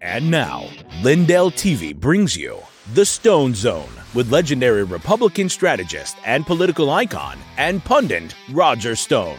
[0.00, 0.68] And now,
[1.02, 2.58] Lindell TV brings you
[2.94, 9.38] The Stone Zone with legendary Republican strategist and political icon and pundit Roger Stone.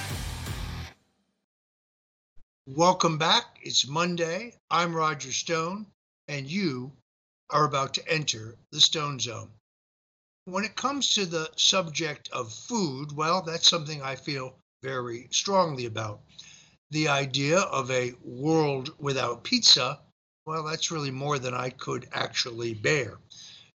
[2.75, 3.59] Welcome back.
[3.61, 4.53] It's Monday.
[4.69, 5.87] I'm Roger Stone,
[6.29, 6.93] and you
[7.49, 9.49] are about to enter the Stone Zone.
[10.45, 15.85] When it comes to the subject of food, well, that's something I feel very strongly
[15.85, 16.21] about.
[16.91, 19.99] The idea of a world without pizza,
[20.45, 23.17] well, that's really more than I could actually bear.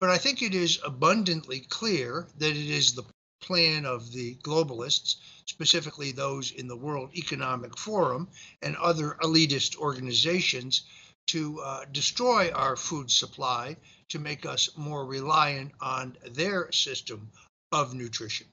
[0.03, 3.05] But I think it is abundantly clear that it is the
[3.43, 8.29] plan of the globalists, specifically those in the World Economic Forum
[8.62, 10.83] and other elitist organizations,
[11.27, 13.77] to uh, destroy our food supply
[14.09, 17.31] to make us more reliant on their system
[17.70, 18.47] of nutrition.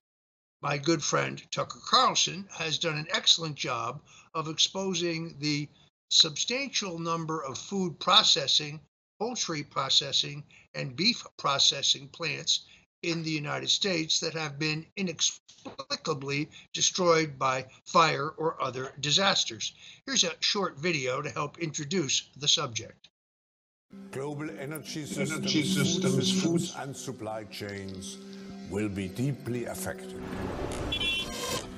[0.62, 4.02] My good friend Tucker Carlson has done an excellent job
[4.34, 5.70] of exposing the
[6.10, 8.80] substantial number of food processing,
[9.20, 12.66] poultry processing, and beef processing plants
[13.04, 19.74] in the United States that have been inexplicably destroyed by fire or other disasters.
[20.06, 23.10] Here's a short video to help introduce the subject.
[24.12, 28.18] Global energy systems, Energy systems, food and supply chains
[28.70, 30.22] will be deeply affected.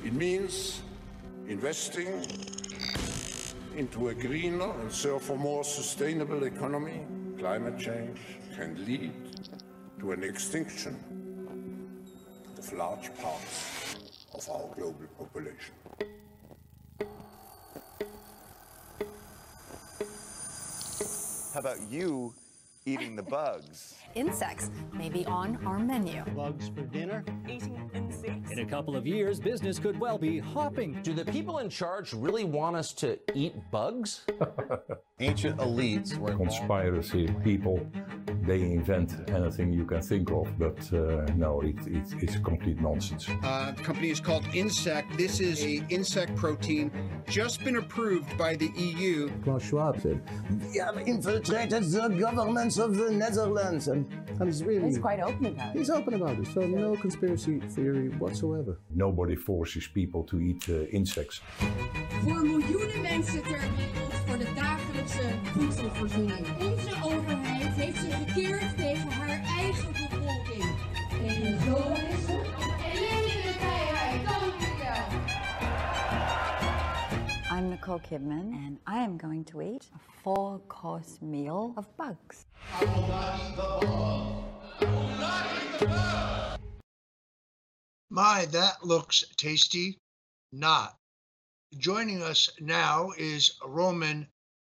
[0.04, 0.82] It means
[1.48, 2.26] investing
[3.78, 7.06] into a greener and therefore more sustainable economy.
[7.40, 8.20] Climate change
[8.56, 9.31] can lead
[10.02, 10.98] to an extinction
[12.58, 13.96] of large parts
[14.34, 15.76] of our global population.
[21.54, 22.34] How about you
[22.86, 23.96] eating the bugs?
[24.16, 26.24] Insects may be on our menu.
[26.36, 27.24] Bugs for dinner.
[27.48, 31.00] In a couple of years, business could well be hopping.
[31.04, 34.26] Do the people in charge really want us to eat bugs?
[35.20, 37.86] Ancient elites were conspiracy people
[38.44, 43.30] they invent anything you can think of but uh, no it, it, it's complete nonsense
[43.44, 45.16] Uh, the company is called Insect.
[45.18, 46.92] This is a insect protein
[47.28, 49.30] just been approved by the EU.
[49.44, 50.22] Klaus Schwab said,
[50.70, 52.10] We have infiltrated the
[52.78, 53.88] governments of the Netherlands.
[53.88, 54.88] And, and he's really.
[54.88, 55.80] He's quite open about it.
[55.80, 56.48] He's open about it.
[56.48, 58.78] So, no conspiracy theory whatsoever.
[58.94, 61.42] nobody forces people to eat uh, insects
[62.24, 66.46] Voor miljoenen mensen ter wereld voor de dagelijkse voedselvoorziening.
[66.60, 70.64] Onze overheid heeft zich gekeerd tegen haar eigen bevolking.
[71.28, 72.50] En zo is het.
[77.52, 82.46] I'm Nicole Kidman, and I am going to eat a four course meal of bugs.
[88.10, 89.98] My, that looks tasty.
[90.52, 90.96] Not.
[91.78, 94.28] Joining us now is Roman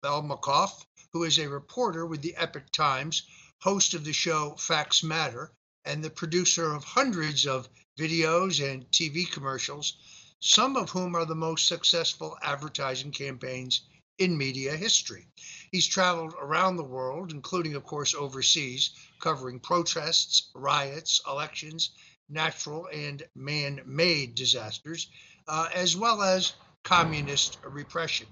[0.03, 3.23] Balmakov, who is a reporter with the Epoch Times,
[3.61, 5.53] host of the show Facts Matter,
[5.85, 7.69] and the producer of hundreds of
[7.99, 9.97] videos and TV commercials,
[10.41, 13.83] some of whom are the most successful advertising campaigns
[14.19, 15.27] in media history.
[15.71, 18.91] He's traveled around the world, including, of course, overseas,
[19.21, 21.91] covering protests, riots, elections,
[22.29, 25.09] natural and man made disasters,
[25.49, 28.27] uh, as well as communist repression.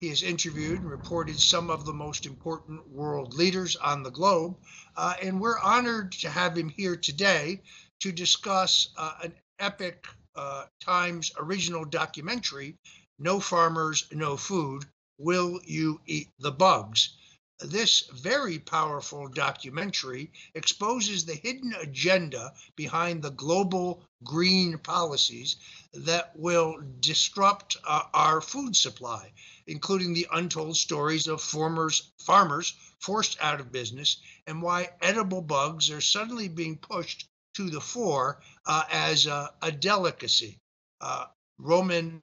[0.00, 4.56] He has interviewed and reported some of the most important world leaders on the globe,
[4.96, 7.62] uh, and we're honored to have him here today
[8.00, 12.78] to discuss uh, an Epoch uh, Times original documentary,
[13.18, 14.86] No Farmers, No Food
[15.22, 17.10] Will You Eat the Bugs?
[17.58, 25.56] This very powerful documentary exposes the hidden agenda behind the global green policies
[25.92, 29.30] that will disrupt uh, our food supply,
[29.66, 35.90] including the untold stories of farmers, farmers forced out of business and why edible bugs
[35.90, 40.56] are suddenly being pushed to the fore uh, as a, a delicacy.
[41.02, 41.26] Uh,
[41.58, 42.22] Roman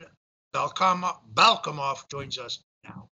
[0.52, 2.58] Balkamov joins us
[2.88, 3.10] now.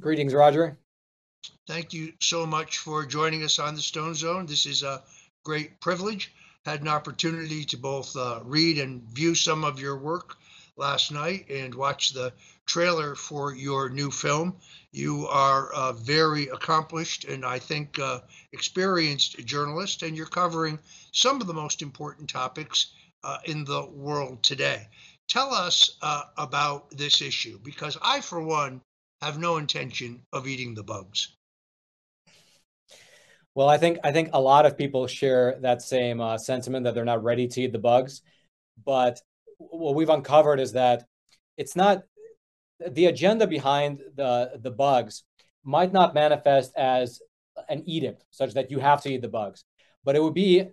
[0.00, 0.78] Greetings, Roger.
[1.66, 4.46] Thank you so much for joining us on the Stone Zone.
[4.46, 5.02] This is a
[5.44, 6.32] great privilege.
[6.64, 10.36] Had an opportunity to both uh, read and view some of your work
[10.76, 12.32] last night and watch the
[12.66, 14.56] trailer for your new film.
[14.92, 18.20] You are a very accomplished and I think uh,
[18.52, 20.78] experienced journalist, and you're covering
[21.12, 22.92] some of the most important topics
[23.24, 24.88] uh, in the world today.
[25.28, 28.80] Tell us uh, about this issue because I, for one,
[29.20, 31.36] have no intention of eating the bugs.
[33.54, 36.94] Well, I think I think a lot of people share that same uh, sentiment that
[36.94, 38.22] they're not ready to eat the bugs,
[38.84, 39.20] but
[39.58, 41.04] what we've uncovered is that
[41.56, 42.02] it's not
[42.86, 45.24] the agenda behind the the bugs
[45.64, 47.20] might not manifest as
[47.68, 49.64] an edict such that you have to eat the bugs,
[50.04, 50.68] but it would be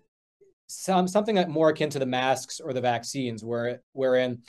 [0.67, 4.44] some something more akin to the masks or the vaccines, where wherein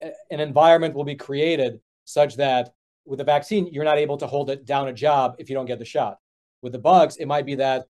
[0.00, 2.70] an environment will be created such that
[3.04, 5.66] with a vaccine you're not able to hold it down a job if you don't
[5.66, 6.18] get the shot.
[6.62, 7.86] With the bugs, it might be that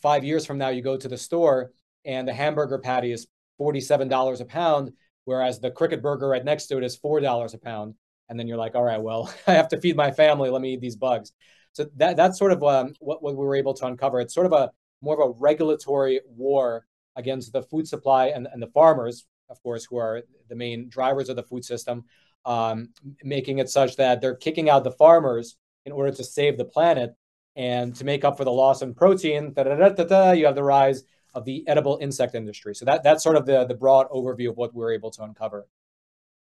[0.00, 1.72] five years from now you go to the store
[2.04, 3.26] and the hamburger patty is
[3.58, 4.92] forty-seven dollars a pound,
[5.24, 7.94] whereas the cricket burger right next to it is four dollars a pound
[8.32, 10.48] and then you're like, all right, well, I have to feed my family.
[10.48, 11.32] Let me eat these bugs.
[11.74, 14.20] So that that's sort of um, what, what we were able to uncover.
[14.20, 14.70] It's sort of a
[15.02, 16.86] more of a regulatory war
[17.16, 21.28] against the food supply and, and the farmers, of course, who are the main drivers
[21.28, 22.04] of the food system,
[22.44, 22.88] um,
[23.22, 27.14] making it such that they're kicking out the farmers in order to save the planet
[27.56, 29.52] and to make up for the loss in protein.
[29.56, 31.04] you have the rise
[31.34, 32.74] of the edible insect industry.
[32.74, 35.22] So that that's sort of the the broad overview of what we we're able to
[35.22, 35.66] uncover.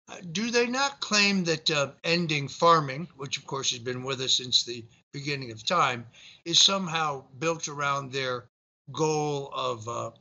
[0.08, 4.22] Uh, do they not claim that uh, ending farming, which of course has been with
[4.22, 6.06] us since the beginning of time,
[6.46, 8.50] is somehow built around their
[8.92, 10.12] goal of uh,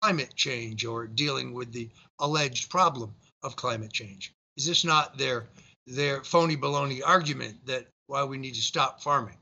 [0.00, 1.88] climate change or dealing with the
[2.18, 4.32] alleged problem of climate change?
[4.56, 5.46] Is this not their
[5.86, 9.36] their phony baloney argument that why we need to stop farming?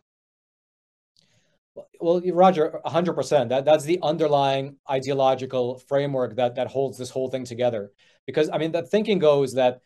[2.01, 3.49] Well, Roger, 100%.
[3.49, 7.93] That that's the underlying ideological framework that that holds this whole thing together
[8.27, 9.81] because I mean the thinking goes that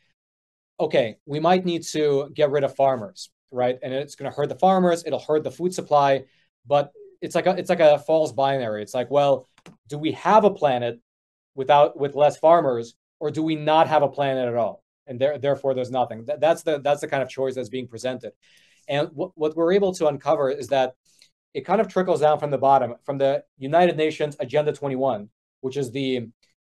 [0.80, 3.78] okay, we might need to get rid of farmers, right?
[3.82, 6.24] And it's going to hurt the farmers, it'll hurt the food supply,
[6.66, 6.92] but
[7.24, 8.82] it's like a it's like a false binary.
[8.82, 9.48] It's like, well,
[9.88, 11.00] do we have a planet
[11.54, 14.82] without with less farmers or do we not have a planet at all?
[15.06, 16.26] And there, therefore there's nothing.
[16.26, 18.32] That, that's the that's the kind of choice that's being presented.
[18.88, 20.94] And what, what we're able to uncover is that
[21.54, 25.28] it kind of trickles down from the bottom, from the United Nations Agenda 21,
[25.60, 26.28] which is the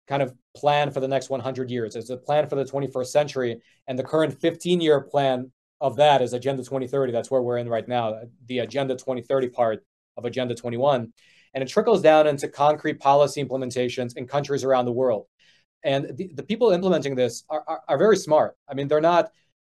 [0.06, 1.96] kind of plan for the next 100 years.
[1.96, 3.62] It's a plan for the 21st century.
[3.86, 5.50] And the current 15 year plan
[5.80, 7.12] of that is Agenda 2030.
[7.12, 9.84] That's where we're in right now, the Agenda 2030 part
[10.16, 11.12] of Agenda 21.
[11.54, 15.26] And it trickles down into concrete policy implementations in countries around the world.
[15.84, 18.56] And the, the people implementing this are, are, are, very smart.
[18.68, 19.30] I mean, they're not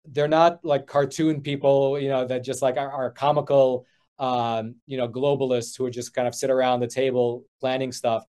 [0.05, 3.87] they're not like cartoon people, you know, that just like are, are comical,
[4.19, 8.23] um, you know, globalists who are just kind of sit around the table planning stuff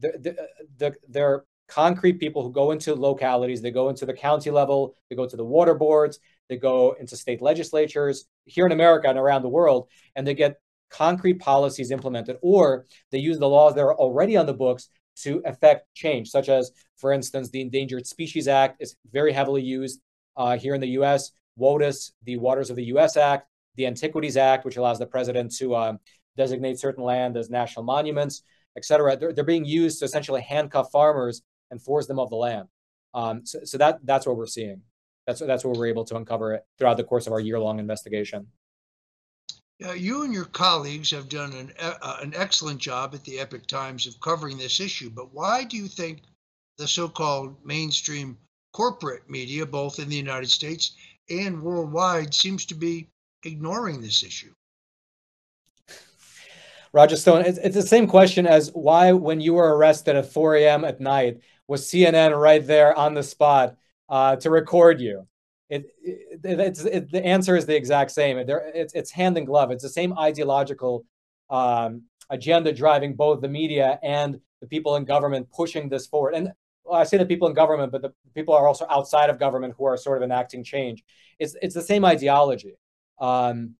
[0.00, 0.36] the,
[0.78, 5.16] the, they're concrete people who go into localities, they go into the county level, they
[5.16, 6.18] go to the water boards,
[6.48, 10.60] they go into state legislatures here in America and around the world, and they get
[10.90, 15.42] concrete policies implemented, or they use the laws that are already on the books to
[15.44, 20.00] affect change, such as, for instance, the Endangered Species Act is very heavily used
[20.36, 24.64] uh, here in the US, WOTUS, the Waters of the US Act, the Antiquities Act,
[24.64, 25.96] which allows the president to uh,
[26.36, 28.42] designate certain land as national monuments
[28.76, 32.36] et cetera, they're, they're being used to essentially handcuff farmers and force them off the
[32.36, 32.68] land.
[33.14, 34.82] Um, so, so that that's what we're seeing.
[35.26, 38.46] That's that's what we're able to uncover it throughout the course of our year-long investigation.
[39.80, 43.66] Yeah, you and your colleagues have done an uh, an excellent job at the Epoch
[43.66, 45.08] Times of covering this issue.
[45.08, 46.20] But why do you think
[46.76, 48.36] the so-called mainstream
[48.74, 50.92] corporate media, both in the United States
[51.30, 53.08] and worldwide, seems to be
[53.44, 54.52] ignoring this issue?
[56.92, 60.56] Roger Stone, it's, it's the same question as why, when you were arrested at 4
[60.56, 60.84] a.m.
[60.84, 63.76] at night, was CNN right there on the spot
[64.10, 65.26] uh, to record you?
[65.70, 68.38] It, it, it's, it, the answer is the exact same.
[68.38, 69.70] it's, it's hand in glove.
[69.70, 71.06] It's the same ideological
[71.48, 76.34] um, agenda driving both the media and the people in government pushing this forward.
[76.34, 76.50] And
[76.92, 79.84] I say the people in government, but the people are also outside of government who
[79.84, 81.04] are sort of enacting change.
[81.38, 82.74] It's, it's the same ideology.
[83.20, 83.76] Um,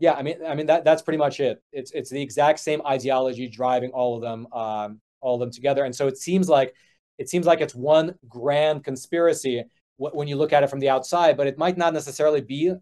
[0.00, 1.60] yeah, I mean, I mean that that's pretty much it.
[1.72, 5.84] It's it's the exact same ideology driving all of them, um, all of them together.
[5.84, 6.72] And so it seems like
[7.18, 9.64] it seems like it's one grand conspiracy
[9.98, 12.72] when you look at it from the outside, but it might not necessarily be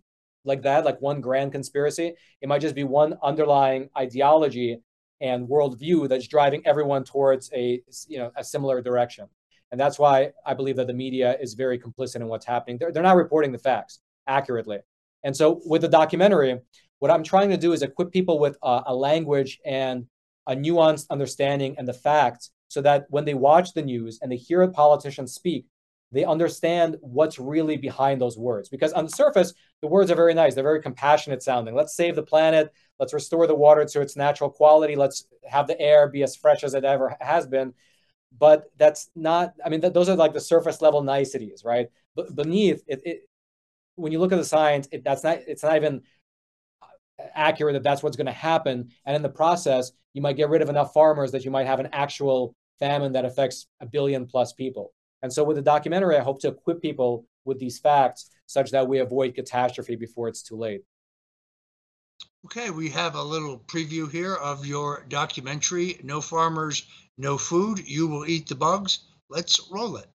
[0.45, 2.15] like that, like one grand conspiracy.
[2.41, 4.79] It might just be one underlying ideology
[5.21, 9.27] and worldview that's driving everyone towards a you know a similar direction.
[9.73, 12.79] And that's why I believe that the media is very complicit in what's happening.
[12.79, 14.79] They're, they're not reporting the facts accurately.
[15.25, 16.61] And so with the documentary,
[17.01, 20.07] what I'm trying to do is equip people with a, a language and
[20.47, 24.37] a nuanced understanding and the facts so that when they watch the news and they
[24.37, 25.67] hear a politician speak,
[26.13, 28.69] they understand what's really behind those words.
[28.69, 31.75] Because on the surface, the words are very nice, they're very compassionate sounding.
[31.75, 35.79] Let's save the planet, let's restore the water to its natural quality, let's have the
[35.81, 37.75] air be as fresh as it ever has been.
[38.39, 41.89] But that's not, I mean, th- those are like the surface level niceties, right?
[42.15, 43.21] But beneath it, it
[43.97, 46.03] when you look at the science, it, that's not, it's not even
[47.35, 48.91] accurate that that's what's going to happen.
[49.05, 51.81] And in the process, you might get rid of enough farmers that you might have
[51.81, 54.93] an actual famine that affects a billion plus people.
[55.23, 58.87] And so with the documentary, I hope to equip people with these facts such that
[58.87, 60.83] we avoid catastrophe before it's too late.
[62.45, 66.87] Okay, we have a little preview here of your documentary, No Farmers,
[67.19, 69.01] No Food, You Will Eat the Bugs.
[69.29, 70.07] Let's roll it.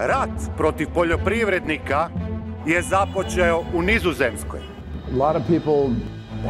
[0.00, 2.08] Rat protiv poljoprivrednika
[2.66, 4.60] je započeo u Nizozemskoj.
[5.12, 5.94] A lot of people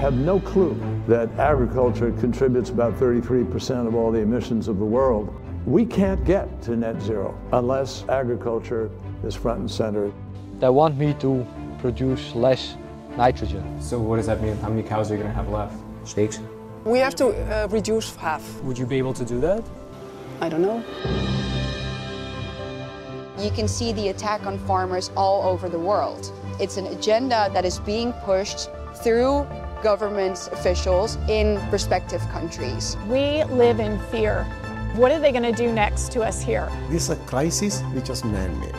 [0.01, 0.75] have no clue
[1.09, 5.29] that agriculture contributes about 33% of all the emissions of the world.
[5.67, 8.89] We can't get to net zero unless agriculture
[9.29, 10.11] is front and center.
[10.61, 11.47] They want me to
[11.81, 12.77] produce less
[13.17, 13.63] nitrogen.
[13.81, 14.57] So what does that mean?
[14.63, 15.75] How many cows are you going to have left?
[16.05, 16.41] Steaks.
[16.85, 18.63] We have to uh, reduce half.
[18.63, 19.63] Would you be able to do that?
[20.41, 20.83] I don't know.
[23.41, 26.31] You can see the attack on farmers all over the world.
[26.61, 29.47] It's an agenda that is being pushed through
[29.83, 32.99] government officials in respective countries.
[33.09, 34.45] We live in fear.
[34.95, 36.71] What are they going to do next to us here?
[36.91, 38.75] This is a crisis which was man-made.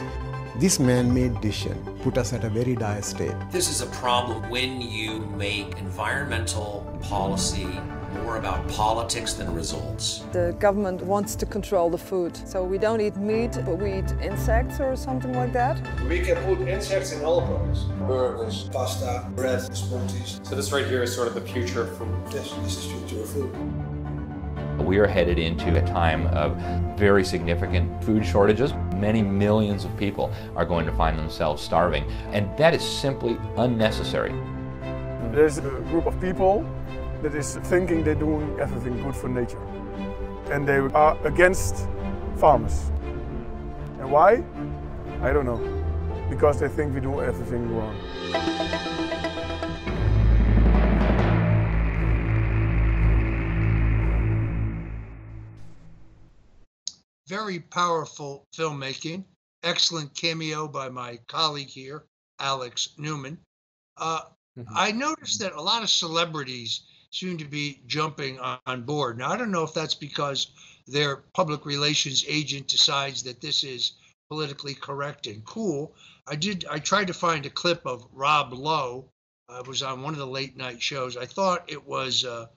[0.57, 3.33] This man-made decision put us at a very dire state.
[3.49, 7.79] This is a problem when you make environmental policy
[8.31, 10.23] more about politics than results.
[10.31, 12.33] The government wants to control the food.
[12.47, 15.75] So we don't eat meat, but we eat insects or something like that.
[16.07, 17.81] We can put insects in all products.
[18.07, 20.45] Burgers, pasta, bread, smoothies.
[20.45, 22.15] So this right here is sort of the future of food.
[22.31, 23.51] Yes, this is future of food.
[24.79, 26.55] We are headed into a time of
[26.97, 28.73] very significant food shortages.
[28.95, 34.33] Many millions of people are going to find themselves starving, and that is simply unnecessary.
[35.33, 36.65] There's a group of people
[37.21, 39.61] that is thinking they're doing everything good for nature.
[40.51, 41.87] And they are against
[42.37, 42.91] farmers.
[43.99, 44.43] And why?
[45.21, 45.59] I don't know.
[46.29, 47.95] Because they think we do everything wrong.
[57.27, 59.23] Very powerful filmmaking.
[59.63, 62.03] Excellent cameo by my colleague here,
[62.39, 63.37] Alex Newman.
[63.97, 64.21] Uh,
[64.57, 64.73] mm-hmm.
[64.75, 69.17] I noticed that a lot of celebrities seem to be jumping on board.
[69.17, 70.47] Now, I don't know if that's because
[70.87, 73.93] their public relations agent decides that this is
[74.29, 75.93] politically correct and cool.
[76.27, 76.65] I did.
[76.69, 79.09] I tried to find a clip of Rob Lowe.
[79.49, 81.17] I uh, was on one of the late night shows.
[81.17, 82.47] I thought it was uh,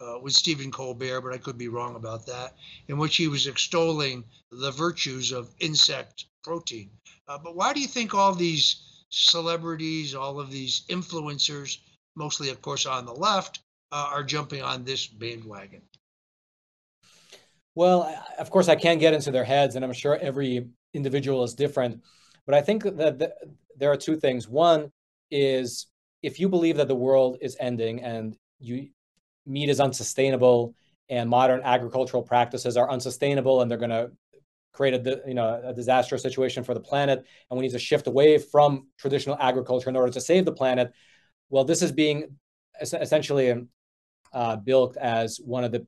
[0.00, 2.54] uh, with Stephen Colbert, but I could be wrong about that.
[2.86, 6.90] In which he was extolling the virtues of insect protein.
[7.26, 11.78] Uh, but why do you think all these celebrities, all of these influencers,
[12.14, 13.60] mostly, of course, on the left,
[13.92, 15.82] uh, are jumping on this bandwagon?
[17.74, 21.54] Well, of course, I can't get into their heads, and I'm sure every individual is
[21.54, 22.02] different.
[22.46, 23.34] But I think that the,
[23.76, 24.48] there are two things.
[24.48, 24.92] One
[25.30, 25.86] is
[26.22, 28.88] if you believe that the world is ending and you
[29.46, 30.74] meat is unsustainable
[31.10, 34.10] and modern agricultural practices are unsustainable and they're going to
[34.72, 38.06] create a you know a disastrous situation for the planet and we need to shift
[38.06, 40.92] away from traditional agriculture in order to save the planet
[41.50, 42.36] well this is being
[42.80, 43.66] essentially
[44.32, 45.86] uh, built as one of the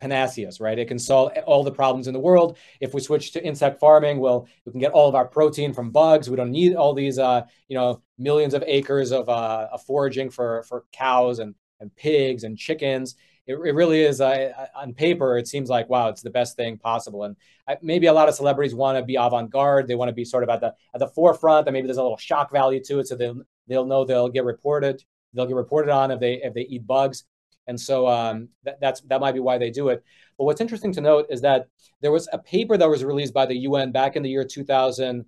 [0.00, 0.78] panaceas, right?
[0.78, 2.56] It can solve all the problems in the world.
[2.80, 5.90] If we switch to insect farming, well, we can get all of our protein from
[5.90, 6.30] bugs.
[6.30, 10.30] We don't need all these, uh, you know, millions of acres of, uh, of foraging
[10.30, 13.16] for for cows and and pigs and chickens.
[13.46, 14.20] It, it really is.
[14.20, 17.24] Uh, on paper, it seems like wow, it's the best thing possible.
[17.24, 17.36] And
[17.68, 19.86] I, maybe a lot of celebrities want to be avant-garde.
[19.86, 22.02] They want to be sort of at the at the forefront, and maybe there's a
[22.02, 25.04] little shock value to it, so they'll they'll know they'll get reported.
[25.36, 27.24] They'll get reported on if they if they eat bugs.
[27.68, 30.02] And so um, that, that's that might be why they do it.
[30.38, 31.68] But what's interesting to note is that
[32.00, 35.24] there was a paper that was released by the UN back in the year 2000.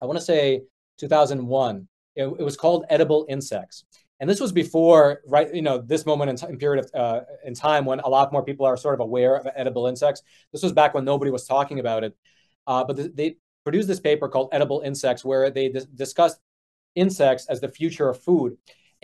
[0.00, 0.62] I want to say
[0.98, 1.88] 2001.
[2.14, 3.84] It, it, was called Edible Insects,
[4.20, 5.54] and this was before, right?
[5.54, 8.42] You know, this moment in, t- period of uh, in time when a lot more
[8.42, 10.22] people are sort of aware of edible insects.
[10.52, 12.16] This was back when nobody was talking about it.
[12.66, 16.38] Uh, but th- they produced this paper called Edible Insects, where they dis- discussed
[16.94, 18.56] insects as the future of food.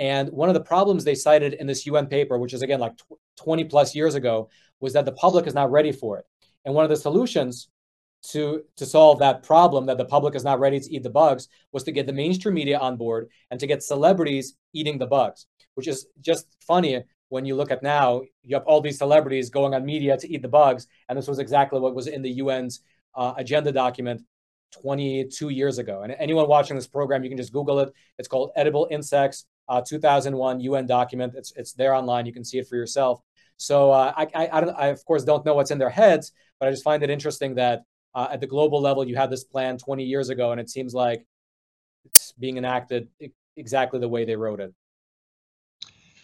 [0.03, 2.95] And one of the problems they cited in this UN paper, which is again like
[3.37, 6.25] 20 plus years ago, was that the public is not ready for it.
[6.65, 7.69] And one of the solutions
[8.31, 11.47] to to solve that problem that the public is not ready to eat the bugs
[11.71, 15.47] was to get the mainstream media on board and to get celebrities eating the bugs,
[15.77, 18.23] which is just funny when you look at now.
[18.43, 21.39] You have all these celebrities going on media to eat the bugs, and this was
[21.39, 22.81] exactly what was in the UN's
[23.15, 24.23] uh, agenda document
[24.73, 26.03] 22 years ago.
[26.03, 27.93] And anyone watching this program, you can just Google it.
[28.19, 31.33] It's called Edible Insects, uh, 2001 UN document.
[31.35, 32.27] It's it's there online.
[32.27, 33.23] You can see it for yourself.
[33.57, 36.33] So uh, I, I, I, don't, I of course don't know what's in their heads,
[36.59, 37.83] but I just find it interesting that
[38.15, 40.93] uh, at the global level you had this plan 20 years ago, and it seems
[40.93, 41.25] like
[42.05, 43.09] it's being enacted
[43.57, 44.75] exactly the way they wrote it.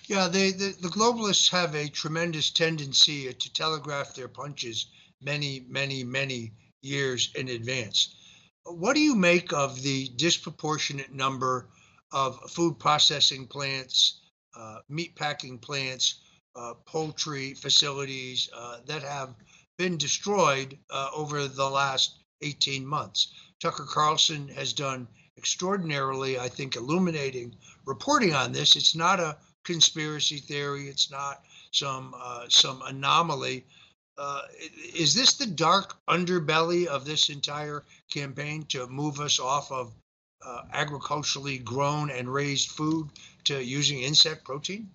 [0.06, 4.90] Yeah, they, the, the globalists have a tremendous tendency to telegraph their punches
[5.22, 6.52] many, many, many
[6.82, 8.14] years in advance.
[8.64, 11.68] What do you make of the disproportionate number
[12.12, 14.20] of food processing plants,
[14.56, 16.20] uh, meat packing plants,
[16.56, 19.34] uh, poultry facilities uh, that have
[19.76, 23.34] been destroyed uh, over the last 18 months?
[23.60, 27.54] Tucker Carlson has done extraordinarily, I think, illuminating
[27.86, 28.76] reporting on this.
[28.76, 30.88] It's not a conspiracy theory.
[30.88, 33.64] It's not some uh, some anomaly.
[34.16, 34.42] Uh,
[34.94, 39.92] is this the dark underbelly of this entire campaign to move us off of
[40.44, 43.08] uh, agriculturally grown and raised food
[43.44, 44.90] to using insect protein?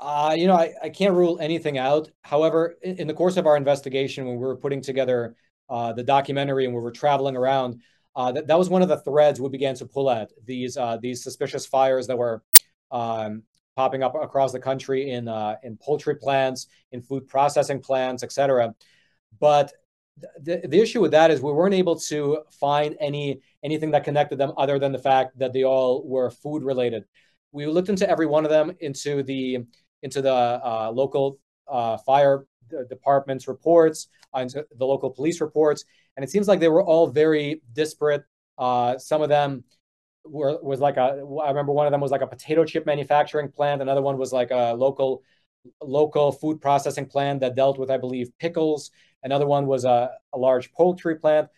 [0.00, 2.10] Uh, you know, I, I can't rule anything out.
[2.22, 5.36] However, in, in, the course of our investigation, when we were putting together
[5.68, 7.80] uh, the documentary and we were traveling around,
[8.16, 10.96] uh, that, that was one of the threads we began to pull at these uh,
[11.00, 12.42] these suspicious fires that were
[12.90, 13.42] um,
[13.76, 18.74] popping up across the country in uh, in poultry plants, in food processing plants, etc.
[19.38, 19.72] But
[20.42, 24.38] the, the issue with that is we weren't able to find any anything that connected
[24.38, 27.04] them other than the fact that they all were food related.
[27.52, 29.58] We looked into every one of them, into the
[30.02, 32.46] into the uh, local uh, fire
[32.88, 35.84] department's reports, uh, into the local police reports,
[36.16, 38.24] and it seems like they were all very disparate.
[38.58, 39.64] Uh, some of them
[40.24, 43.50] were was like a I remember one of them was like a potato chip manufacturing
[43.50, 43.82] plant.
[43.82, 45.22] Another one was like a local
[45.82, 48.90] local food processing plant that dealt with I believe pickles.
[49.22, 51.48] Another one was a, a large poultry plant.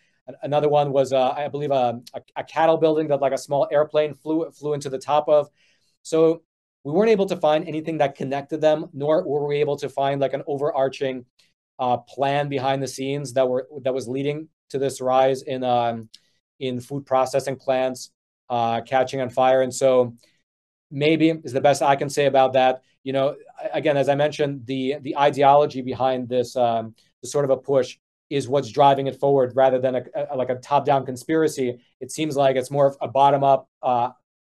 [0.41, 3.67] Another one was uh, I believe a, a, a cattle building that like a small
[3.71, 5.49] airplane flew flew into the top of.
[6.01, 6.43] So
[6.83, 10.21] we weren't able to find anything that connected them, nor were we able to find
[10.21, 11.25] like an overarching
[11.79, 16.09] uh, plan behind the scenes that were that was leading to this rise in um,
[16.59, 18.11] in food processing plants
[18.49, 19.61] uh, catching on fire.
[19.61, 20.15] And so
[20.91, 22.83] maybe is the best I can say about that.
[23.03, 23.35] You know,
[23.73, 26.95] again, as I mentioned, the the ideology behind this, um,
[27.27, 27.97] sort of a push
[28.29, 31.79] is what's driving it forward rather than a, a like a top down conspiracy.
[31.99, 33.69] It seems like it's more of a bottom up.
[33.81, 34.09] Uh,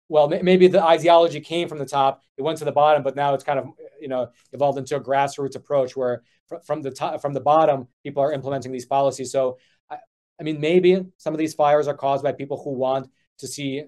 [0.09, 3.35] well, maybe the ideology came from the top, it went to the bottom, but now
[3.35, 3.67] it's kind of
[4.01, 6.23] you know evolved into a grassroots approach where
[6.67, 9.33] from the top from the bottom people are implementing these policies.
[9.33, 9.59] So,
[9.91, 9.97] I,
[10.39, 13.85] I mean, maybe some of these fires are caused by people who want to see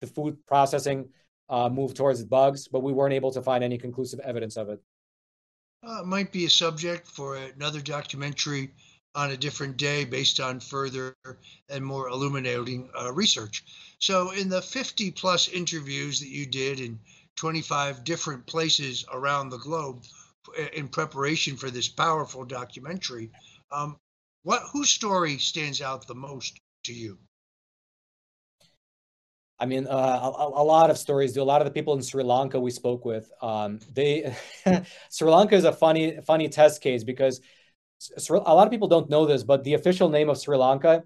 [0.00, 1.08] the food processing
[1.48, 4.82] uh, move towards bugs, but we weren't able to find any conclusive evidence of it.
[5.84, 8.70] Uh, might be a subject for another documentary
[9.16, 11.16] on a different day based on further
[11.68, 13.64] and more illuminating uh, research.
[13.98, 17.00] So, in the 50 plus interviews that you did in
[17.36, 20.04] 25 different places around the globe
[20.72, 23.30] in preparation for this powerful documentary,
[23.72, 23.98] um,
[24.44, 27.18] what whose story stands out the most to you?
[29.62, 31.40] I mean, uh, a, a, lot of stories do.
[31.40, 34.34] A lot of the people in Sri Lanka we spoke with, um, they
[35.08, 37.40] Sri Lanka is a funny, funny test case because
[38.28, 41.04] a lot of people don't know this, but the official name of Sri Lanka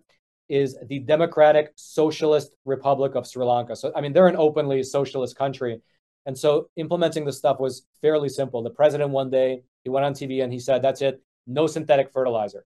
[0.49, 3.77] is the Democratic Socialist Republic of Sri Lanka.
[3.77, 5.83] So, I mean, they're an openly socialist country,
[6.25, 8.63] and so implementing this stuff was fairly simple.
[8.63, 12.11] The president one day he went on TV and he said, "That's it, no synthetic
[12.11, 12.65] fertilizer."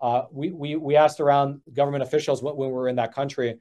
[0.00, 3.58] Uh, we we we asked around government officials when we were in that country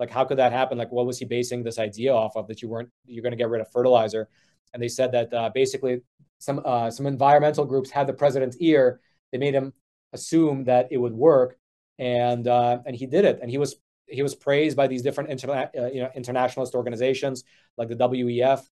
[0.00, 0.78] like how could that happen?
[0.78, 3.36] Like what was he basing this idea off of that you weren't you're going to
[3.36, 4.28] get rid of fertilizer?
[4.72, 6.00] And they said that uh, basically
[6.38, 9.00] some uh, some environmental groups had the president's ear.
[9.30, 9.74] They made him
[10.12, 11.56] assume that it would work
[11.98, 13.38] and uh, and he did it.
[13.42, 17.44] And he was he was praised by these different interna- uh, you know internationalist organizations
[17.76, 18.62] like the WEF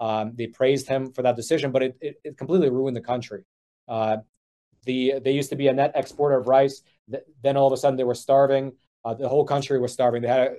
[0.00, 3.44] um, they praised him for that decision but it, it, it completely ruined the country.
[3.86, 4.16] Uh,
[4.84, 6.82] the they used to be a net exporter of rice.
[7.42, 8.72] Then all of a sudden they were starving.
[9.04, 10.22] Uh, the whole country was starving.
[10.22, 10.56] They had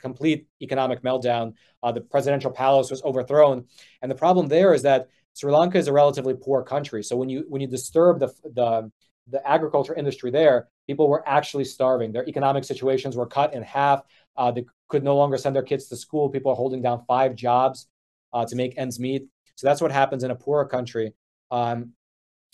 [0.00, 1.54] complete economic meltdown.
[1.82, 3.64] Uh, the presidential palace was overthrown,
[4.02, 7.02] and the problem there is that Sri Lanka is a relatively poor country.
[7.02, 8.90] So when you when you disturb the the
[9.28, 12.12] the agriculture industry there, people were actually starving.
[12.12, 14.02] Their economic situations were cut in half.
[14.36, 16.30] Uh, they could no longer send their kids to school.
[16.30, 17.88] People are holding down five jobs
[18.32, 19.26] uh, to make ends meet.
[19.56, 21.12] So that's what happens in a poorer country.
[21.50, 21.92] Um,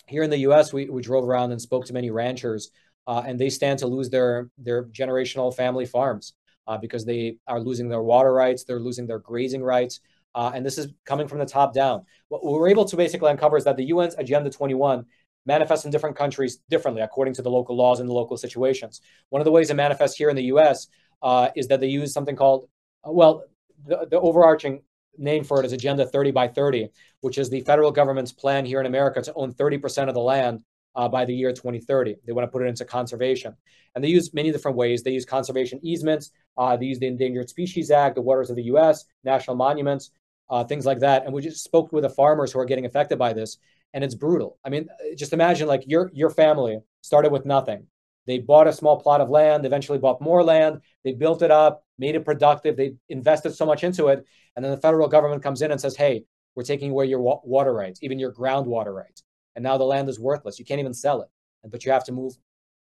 [0.07, 2.71] here in the U.S., we, we drove around and spoke to many ranchers,
[3.07, 6.35] uh, and they stand to lose their their generational family farms
[6.67, 10.01] uh, because they are losing their water rights, they're losing their grazing rights,
[10.35, 12.05] uh, and this is coming from the top down.
[12.29, 15.05] What we were able to basically uncover is that the UN's Agenda 21
[15.45, 19.01] manifests in different countries differently according to the local laws and the local situations.
[19.31, 20.87] One of the ways it manifests here in the U.S.
[21.21, 22.69] Uh, is that they use something called,
[23.05, 23.45] well,
[23.87, 24.83] the, the overarching
[25.19, 26.89] name for it is Agenda 30 by 30,
[27.21, 30.63] which is the federal government's plan here in America to own 30% of the land
[30.95, 32.17] uh, by the year 2030.
[32.27, 33.57] They want to put it into conservation.
[33.95, 35.03] And they use many different ways.
[35.03, 38.65] They use conservation easements, uh, they use the Endangered Species Act, the waters of the
[38.65, 40.11] US, national monuments,
[40.51, 41.25] uh, things like that.
[41.25, 43.59] And we just spoke with the farmers who are getting affected by this.
[43.95, 44.59] And it's brutal.
[44.65, 47.87] I mean, just imagine like your your family started with nothing.
[48.27, 51.85] They bought a small plot of land, eventually bought more land, they built it up,
[51.99, 54.25] made it productive, they invested so much into it.
[54.55, 56.25] And then the federal government comes in and says, hey,
[56.55, 59.25] we're taking away your wa- water rights, even your groundwater rights.
[59.55, 60.59] And now the land is worthless.
[60.59, 61.29] You can't even sell it.
[61.65, 62.35] But you have to move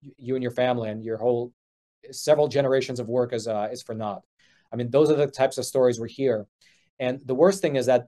[0.00, 1.52] you and your family and your whole
[2.10, 4.22] several generations of work is, uh, is for naught.
[4.72, 6.46] I mean, those are the types of stories we hear.
[6.98, 8.06] And the worst thing is that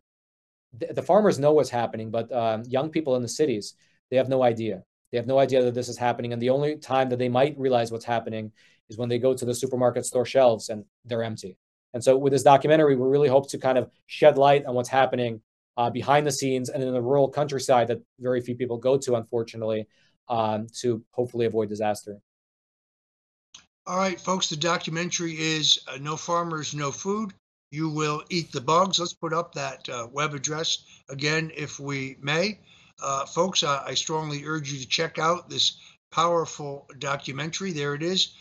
[0.76, 3.74] the, the farmers know what's happening, but um, young people in the cities,
[4.10, 4.82] they have no idea.
[5.10, 6.32] They have no idea that this is happening.
[6.32, 8.52] And the only time that they might realize what's happening
[8.88, 11.56] is when they go to the supermarket store shelves and they're empty.
[11.94, 14.88] And so with this documentary, we really hope to kind of shed light on what's
[14.88, 15.40] happening
[15.78, 19.14] uh, behind the scenes and in the rural countryside that very few people go to,
[19.14, 19.86] unfortunately,
[20.28, 22.18] um, to hopefully avoid disaster.
[23.86, 27.32] All right, folks, the documentary is uh, No Farmers, No Food.
[27.70, 28.98] You will eat the bugs.
[28.98, 32.58] Let's put up that uh, web address again, if we may.
[33.00, 35.78] Uh, folks, I, I strongly urge you to check out this
[36.10, 37.72] powerful documentary.
[37.72, 38.32] There it is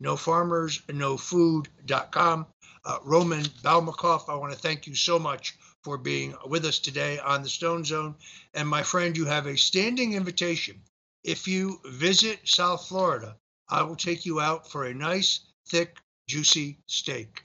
[0.00, 2.46] no farmers, no food.com.
[2.84, 7.18] Uh, Roman Balmakov, I want to thank you so much for being with us today
[7.18, 8.14] on the Stone Zone.
[8.54, 10.80] And my friend, you have a standing invitation.
[11.22, 13.36] If you visit South Florida,
[13.68, 17.44] I will take you out for a nice, thick, juicy steak.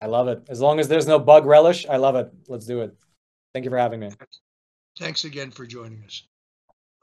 [0.00, 0.42] I love it.
[0.48, 2.32] As long as there's no bug relish, I love it.
[2.48, 2.94] Let's do it.
[3.54, 4.10] Thank you for having me.
[4.98, 6.22] Thanks again for joining us.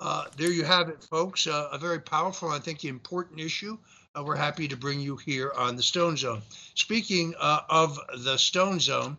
[0.01, 1.47] Uh, there you have it, folks.
[1.47, 3.77] Uh, a very powerful, I think, important issue.
[4.15, 6.41] Uh, we're happy to bring you here on the Stone Zone.
[6.75, 9.17] Speaking uh, of the Stone Zone,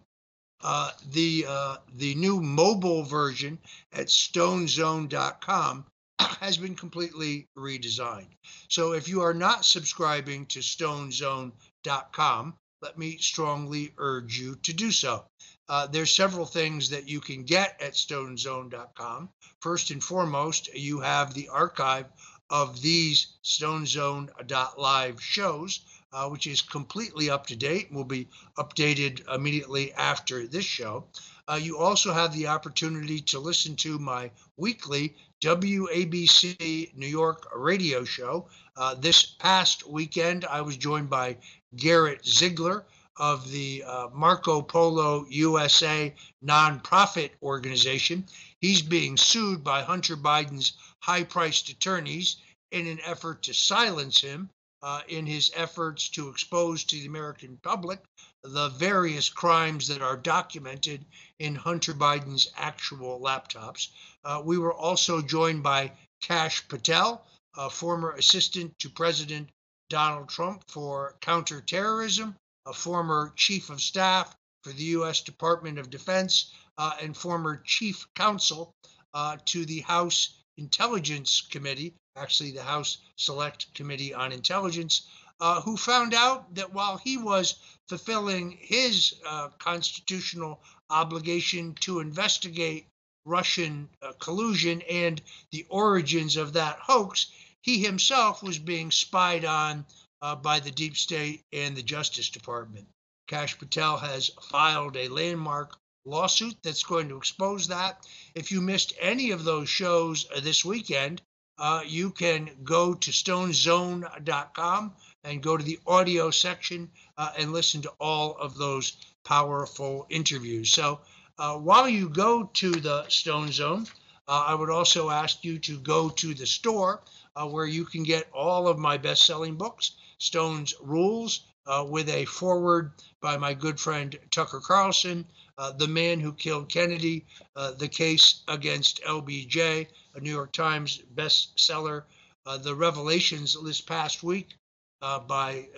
[0.63, 3.59] uh, the uh, the new mobile version
[3.93, 5.85] at stonezone.com
[6.19, 8.33] has been completely redesigned.
[8.69, 14.91] So if you are not subscribing to stonezone.com, let me strongly urge you to do
[14.91, 15.25] so.
[15.69, 19.29] Uh, there's several things that you can get at stonezone.com.
[19.61, 22.07] First and foremost, you have the archive
[22.51, 25.81] of these stonezone.live shows,
[26.13, 31.05] uh, which is completely up to date and will be updated immediately after this show.
[31.49, 38.05] Uh, you also have the opportunity to listen to my weekly WABC New York radio
[38.05, 38.49] show.
[38.77, 41.37] Uh, this past weekend, I was joined by
[41.77, 42.85] Garrett Ziegler
[43.17, 48.25] of the uh, Marco Polo USA nonprofit organization.
[48.61, 52.37] He's being sued by Hunter Biden's high priced attorneys
[52.71, 54.51] in an effort to silence him
[54.83, 58.01] uh, in his efforts to expose to the American public
[58.43, 61.05] the various crimes that are documented
[61.39, 63.89] in Hunter Biden's actual laptops.
[64.25, 69.51] Uh, we were also joined by Kash Patel, a former assistant to President
[69.91, 72.35] Donald Trump for counterterrorism
[72.67, 75.23] a former chief of staff for the U.S.
[75.23, 78.73] Department of Defense, uh, and former chief counsel
[79.15, 85.09] uh, to the House Intelligence Committee, actually, the House Select Committee on Intelligence,
[85.41, 87.55] uh, who found out that while he was
[87.89, 92.87] fulfilling his uh, constitutional obligation to investigate
[93.25, 97.27] Russian uh, collusion and the origins of that hoax,
[97.63, 99.87] he himself was being spied on
[100.23, 102.87] uh, by the deep state and the Justice Department.
[103.29, 108.07] Kash Patel has filed a landmark lawsuit that's going to expose that.
[108.35, 111.23] If you missed any of those shows uh, this weekend,
[111.61, 114.93] uh, you can go to stonezone.com
[115.25, 120.73] and go to the audio section uh, and listen to all of those powerful interviews.
[120.73, 121.01] So
[121.39, 123.87] uh, while you go to the Stone Zone,
[124.27, 127.03] uh, I would also ask you to go to the store
[127.37, 129.93] uh, where you can get all of my best selling books.
[130.19, 135.27] Stone's Rules, uh, with a foreword by my good friend Tucker Carlson,
[135.61, 141.03] uh, The Man Who Killed Kennedy, uh, The Case Against LBJ, a New York Times
[141.15, 142.05] bestseller,
[142.47, 144.55] uh, The Revelations this past week
[145.03, 145.69] uh, by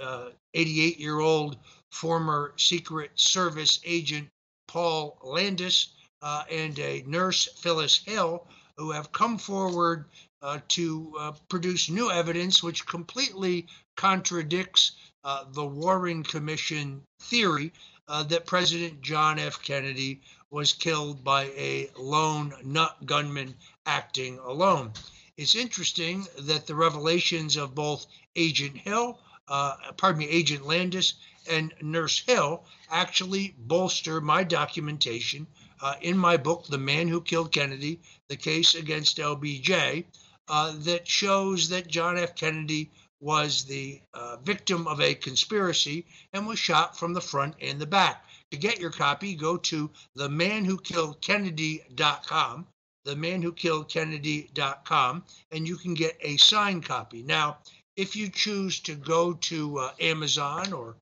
[0.54, 1.56] 88 year old
[1.90, 4.28] former Secret Service agent
[4.68, 5.88] Paul Landis.
[6.22, 10.06] and a nurse, Phyllis Hill, who have come forward
[10.42, 13.66] uh, to uh, produce new evidence which completely
[13.96, 14.92] contradicts
[15.24, 17.72] uh, the Warren Commission theory
[18.08, 19.62] uh, that President John F.
[19.62, 23.54] Kennedy was killed by a lone nut gunman
[23.86, 24.92] acting alone.
[25.36, 31.14] It's interesting that the revelations of both Agent Hill, uh, pardon me, Agent Landis,
[31.50, 35.46] and Nurse Hill actually bolster my documentation
[35.80, 40.04] uh, in my book, The Man Who Killed Kennedy The Case Against LBJ,
[40.48, 42.34] uh, that shows that John F.
[42.36, 42.90] Kennedy
[43.22, 47.87] was the uh, victim of a conspiracy and was shot from the front and the
[47.87, 48.24] back.
[48.50, 52.66] To get your copy, go to themanwhokilledkennedy.com,
[53.06, 57.22] themanwhokilledkennedy.com, and you can get a signed copy.
[57.22, 57.58] Now,
[57.96, 60.96] if you choose to go to uh, Amazon or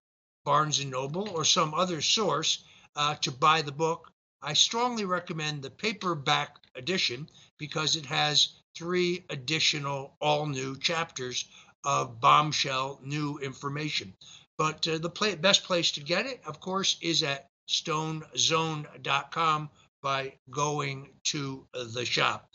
[0.44, 2.64] Barnes and Noble or some other source
[2.96, 9.24] uh, to buy the book, I strongly recommend the paperback edition because it has three
[9.30, 11.46] additional all new chapters
[11.84, 14.14] of bombshell new information.
[14.58, 19.70] But uh, the play, best place to get it, of course, is at stonezone.com
[20.02, 22.48] by going to the shop.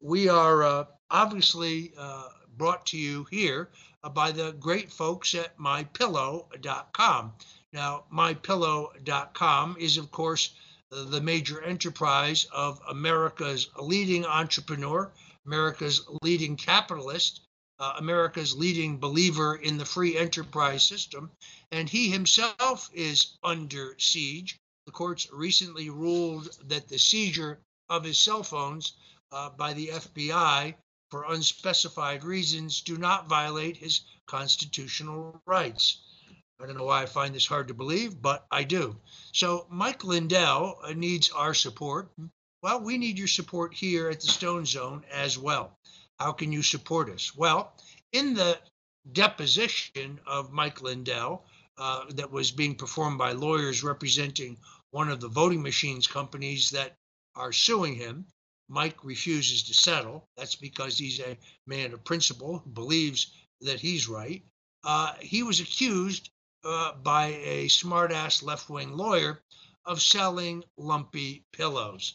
[0.00, 3.70] We are uh, obviously uh, brought to you here
[4.04, 7.32] uh, by the great folks at mypillow.com.
[7.72, 10.54] Now, mypillow.com is, of course,
[10.90, 15.12] the major enterprise of America's leading entrepreneur,
[15.44, 17.42] America's leading capitalist,
[17.80, 21.30] uh, America's leading believer in the free enterprise system,
[21.70, 24.56] and he himself is under siege.
[24.86, 28.94] The courts recently ruled that the seizure of his cell phones
[29.32, 30.74] uh, by the FBI
[31.10, 36.00] for unspecified reasons do not violate his constitutional rights.
[36.60, 38.96] I don't know why I find this hard to believe, but I do.
[39.32, 42.10] So Mike Lindell uh, needs our support.
[42.62, 45.78] Well, we need your support here at the Stone Zone as well.
[46.18, 47.34] How can you support us?
[47.34, 47.72] Well,
[48.12, 48.58] in the
[49.12, 51.44] deposition of Mike Lindell
[51.76, 54.58] uh, that was being performed by lawyers representing
[54.90, 56.96] one of the voting machines companies that
[57.36, 58.26] are suing him,
[58.68, 60.24] Mike refuses to settle.
[60.36, 64.42] That's because he's a man of principle who believes that he's right.
[64.84, 66.30] Uh, he was accused
[66.64, 69.40] uh, by a smartass left wing lawyer
[69.84, 72.14] of selling lumpy pillows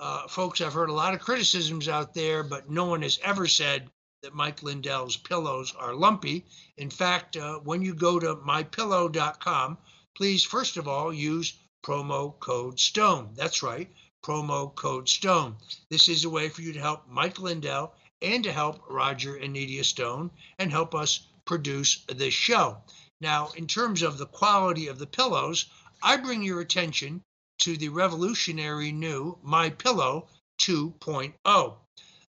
[0.00, 3.46] uh, folks, I've heard a lot of criticisms out there, but no one has ever
[3.46, 3.88] said
[4.22, 6.44] that Mike Lindell's pillows are lumpy.
[6.76, 9.78] In fact, uh, when you go to mypillow.com,
[10.16, 13.34] please first of all use promo code STONE.
[13.34, 13.92] That's right,
[14.24, 15.56] promo code STONE.
[15.90, 19.52] This is a way for you to help Mike Lindell and to help Roger and
[19.52, 22.78] Nydia Stone and help us produce this show.
[23.20, 25.66] Now, in terms of the quality of the pillows,
[26.02, 27.22] I bring your attention
[27.58, 30.28] to the revolutionary new My Pillow
[30.60, 31.76] 2.0.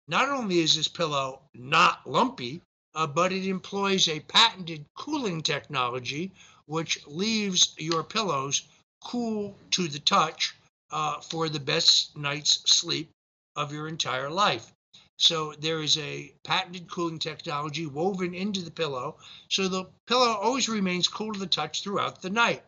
[0.07, 2.61] Not only is this pillow not lumpy,
[2.93, 6.31] uh, but it employs a patented cooling technology
[6.65, 8.63] which leaves your pillows
[9.03, 10.55] cool to the touch
[10.91, 13.11] uh, for the best night's sleep
[13.55, 14.71] of your entire life.
[15.17, 19.17] So there is a patented cooling technology woven into the pillow,
[19.49, 22.63] so the pillow always remains cool to the touch throughout the night.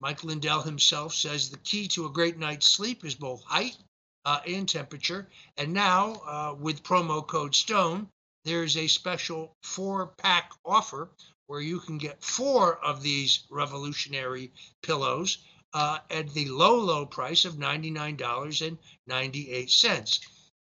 [0.00, 3.76] Mike Lindell himself says the key to a great night's sleep is both height
[4.24, 5.28] uh, and temperature.
[5.56, 8.08] And now, uh, with promo code STONE,
[8.44, 11.10] there's a special four pack offer
[11.48, 15.38] where you can get four of these revolutionary pillows
[15.74, 20.20] uh, at the low, low price of $99.98.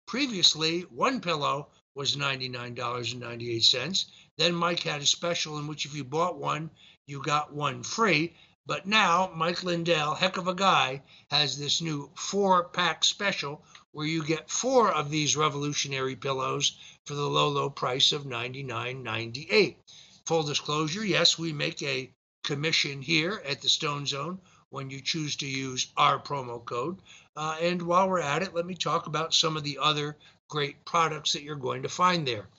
[0.08, 4.06] Previously, one pillow was $99.98.
[4.38, 6.70] Then Mike had a special in which if you bought one,
[7.08, 8.36] you got one free.
[8.68, 11.02] But now Mike Lindell, heck of a guy,
[11.32, 17.14] has this new four pack special where you get four of these revolutionary pillows for
[17.14, 19.78] the low, low price of $99.98.
[20.26, 22.12] Full disclosure yes, we make a
[22.44, 24.38] commission here at the Stone Zone
[24.70, 27.00] when you choose to use our promo code.
[27.38, 30.18] Uh, and while we're at it, let me talk about some of the other
[30.50, 32.50] great products that you're going to find there.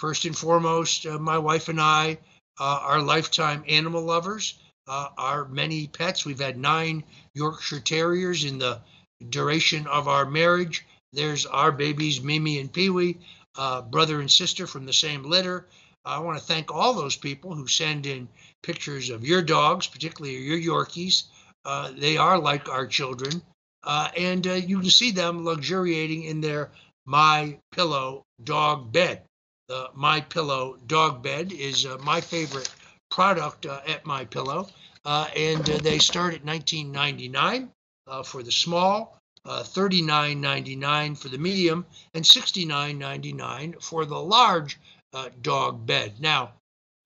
[0.00, 2.18] First and foremost, uh, my wife and I
[2.58, 6.24] uh, are lifetime animal lovers uh, our many pets.
[6.24, 8.80] We've had nine Yorkshire Terriers in the
[9.28, 10.84] duration of our marriage.
[11.12, 13.18] There's our babies, Mimi and Pee Wee,
[13.56, 15.66] uh, brother and sister from the same litter.
[16.04, 18.28] I want to thank all those people who send in
[18.62, 21.24] pictures of your dogs, particularly your Yorkies.
[21.64, 23.42] Uh, they are like our children.
[23.84, 26.70] Uh, and uh, you can see them luxuriating in their
[27.06, 29.22] My Pillow dog bed.
[29.68, 32.68] The My Pillow dog bed is uh, my favorite
[33.12, 34.66] product uh, at My Pillow,
[35.04, 37.68] uh, and uh, they start at 19.99
[38.06, 44.78] uh, for the small, uh, $39.99 for the medium and $69.99 for the large
[45.42, 46.14] dog bed.
[46.20, 46.52] Now,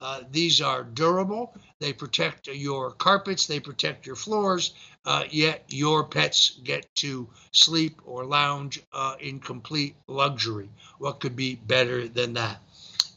[0.01, 1.53] uh, these are durable.
[1.81, 4.75] They protect your carpets, they protect your floors,
[5.07, 10.69] uh, yet your pets get to sleep or lounge uh, in complete luxury.
[10.99, 12.61] What could be better than that?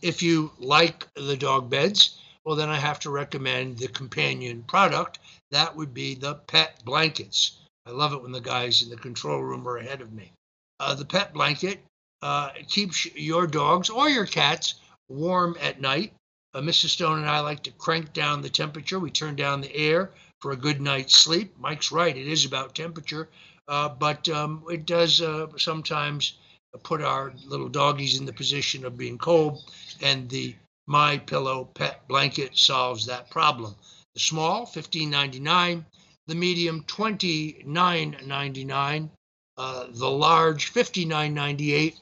[0.02, 2.19] If you like the dog beds,
[2.50, 5.20] well, then I have to recommend the companion product.
[5.52, 7.60] That would be the pet blankets.
[7.86, 10.32] I love it when the guys in the control room are ahead of me.
[10.80, 11.80] Uh, the pet blanket
[12.24, 16.14] uh, keeps your dogs or your cats warm at night.
[16.56, 16.88] Uh, Mrs.
[16.88, 19.00] Stone and I like to crank down the temperature.
[19.00, 20.10] We turn down the air
[20.42, 21.54] for a good night's sleep.
[21.60, 23.30] Mike's right; it is about temperature,
[23.68, 26.40] uh, but um, it does uh, sometimes
[26.82, 29.62] put our little doggies in the position of being cold,
[30.02, 30.56] and the
[30.90, 33.76] My Pillow pet blanket solves that problem.
[34.16, 35.86] The small, $15.99
[36.30, 39.10] the medium $29.99,
[39.58, 41.96] uh, the large $59.98,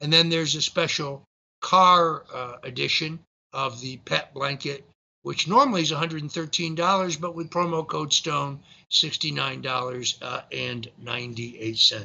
[0.00, 1.24] and then there's a special
[1.60, 3.18] car uh, edition
[3.52, 4.88] of the pet blanket,
[5.22, 8.60] which normally is $113, but with promo code STONE,
[8.92, 11.92] $69.98.
[11.92, 12.04] Uh,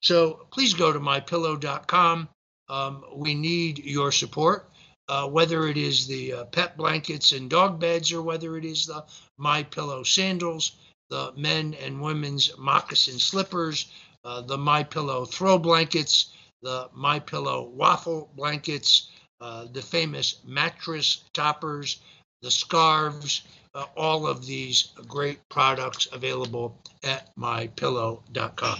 [0.00, 2.26] so please go to mypillow.com.
[2.70, 4.71] Um, we need your support.
[5.12, 8.86] Uh, whether it is the uh, pet blankets and dog beds or whether it is
[8.86, 9.04] the
[9.36, 10.72] my pillow sandals
[11.12, 13.92] the men and women's moccasin slippers,
[14.24, 19.10] uh, the My Pillow throw blankets, the My Pillow waffle blankets,
[19.42, 22.00] uh, the famous mattress toppers,
[22.40, 23.42] the scarves,
[23.74, 28.78] uh, all of these great products available at mypillow.com.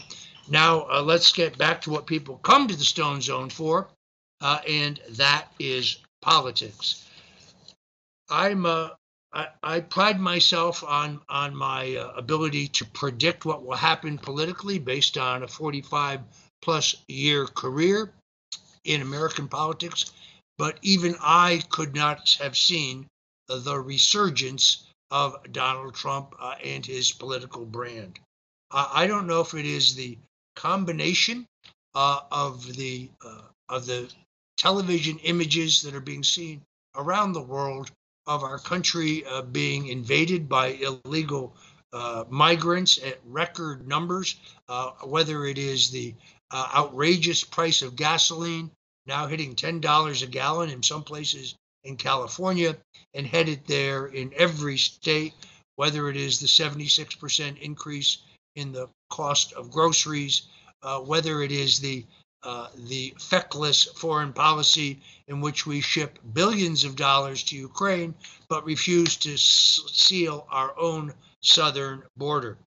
[0.48, 3.88] Now, let's get back to what people come to the Stone Zone for,
[4.40, 7.06] uh, and that is politics.
[8.30, 8.90] I'm uh,
[9.32, 14.78] I, I pride myself on on my uh, ability to predict what will happen politically
[14.78, 16.20] based on a 45
[16.62, 18.12] plus year career
[18.84, 20.12] in American politics.
[20.58, 23.06] But even I could not have seen
[23.48, 28.18] the resurgence of Donald Trump uh, and his political brand.
[28.70, 30.18] Uh, I don't know if it is the
[30.56, 31.46] combination
[31.94, 34.10] uh, of the uh, of the
[34.62, 36.62] television images that are being seen
[36.94, 37.90] around the world
[38.28, 41.52] of our country uh, being invaded by illegal
[41.92, 44.36] uh, migrants at record numbers,
[44.68, 46.14] uh, whether it is the
[46.52, 48.70] uh, outrageous price of gasoline
[49.04, 52.76] now hitting $10 a gallon in some places in California
[53.14, 55.34] and headed there in every state,
[55.74, 58.18] whether it is the 76% increase
[58.54, 60.42] in the cost of groceries,
[60.84, 62.06] uh, whether it is the
[62.44, 68.14] uh, the feckless foreign policy in which we ship billions of dollars to Ukraine
[68.48, 72.58] but refuse to seal our own southern border.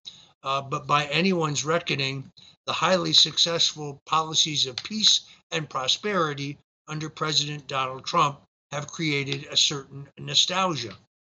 [0.44, 2.32] Uh, but by anyone's reckoning,
[2.66, 6.58] the highly successful policies of peace and prosperity
[6.88, 8.40] under President Donald Trump
[8.72, 10.94] have created a certain nostalgia.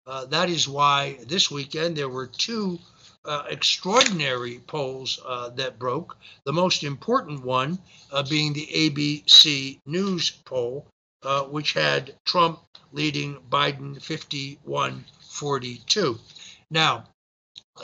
[0.07, 2.79] Uh, that is why this weekend there were two
[3.27, 6.17] uh, extraordinary polls uh, that broke.
[6.45, 7.79] The most important one
[8.13, 10.87] uh, being the ABC News poll,
[11.23, 12.61] uh, which had Trump
[12.93, 16.19] leading Biden 51 42.
[16.71, 17.05] Now,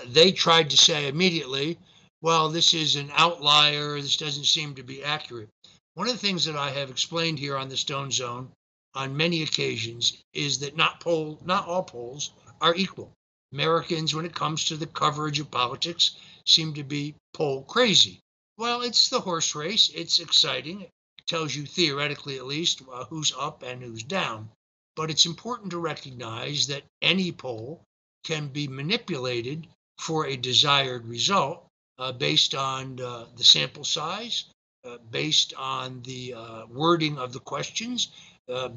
[0.07, 1.78] they tried to say immediately,
[2.22, 4.00] well, this is an outlier.
[4.00, 5.48] This doesn't seem to be accurate.
[5.94, 8.50] One of the things that I have explained here on the Stone Zone
[8.94, 13.12] on many occasions is that not poll, not all polls are equal.
[13.52, 18.18] Americans, when it comes to the coverage of politics, seem to be poll crazy.
[18.56, 19.90] Well, it's the horse race.
[19.94, 20.82] It's exciting.
[20.82, 20.90] It
[21.26, 24.50] tells you, theoretically at least, uh, who's up and who's down.
[24.96, 27.82] But it's important to recognize that any poll
[28.24, 29.66] can be manipulated
[29.98, 31.66] for a desired result
[31.98, 34.44] uh, based on uh, the sample size,
[34.84, 38.08] uh, based on the uh, wording of the questions,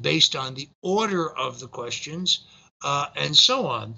[0.01, 2.45] based on the order of the questions,
[2.83, 3.95] and so on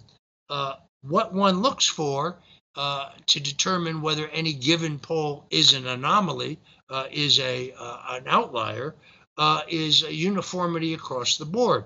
[0.50, 2.38] uh, what one looks for
[2.78, 8.24] uh, to determine whether any given poll is an anomaly, uh, is a uh, an
[8.28, 8.94] outlier,
[9.38, 11.86] uh, is a uniformity across the board.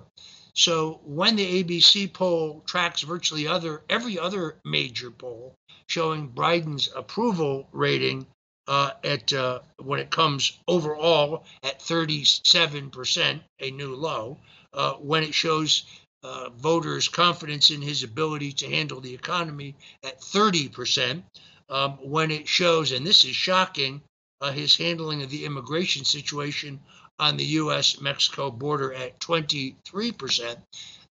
[0.53, 5.55] So when the ABC poll tracks virtually other every other major poll
[5.87, 8.27] showing Biden's approval rating
[8.67, 9.31] uh, at
[9.77, 14.37] when it comes overall at 37%, a new low,
[14.99, 15.85] when it shows
[16.23, 21.23] uh, voters' confidence in his ability to handle the economy at 30%,
[21.69, 24.01] um, when it shows, and this is shocking,
[24.41, 26.79] uh, his handling of the immigration situation
[27.19, 28.01] on the U.S.
[28.01, 30.57] Mexico border at 23%.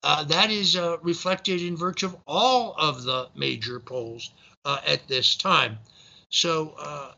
[0.03, 4.32] Uh, that is uh, reflected in virtue of all of the major polls
[4.66, 5.78] uh, at this time.
[6.32, 7.12] So, uh,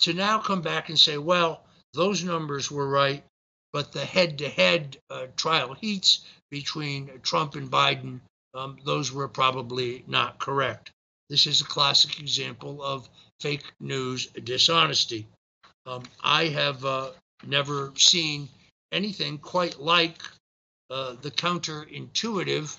[0.00, 1.64] to now come back and say, well,
[1.94, 3.24] those numbers were right,
[3.72, 4.98] but the head to head
[5.36, 6.24] trial heats
[6.54, 8.20] between Trump and Biden,
[8.54, 10.92] um, those were probably not correct.
[11.28, 13.08] This is a classic example of
[13.40, 15.26] fake news dishonesty.
[15.84, 17.10] Um, I have uh,
[17.44, 18.48] never seen
[18.92, 20.22] anything quite like
[20.90, 22.76] uh, the counterintuitive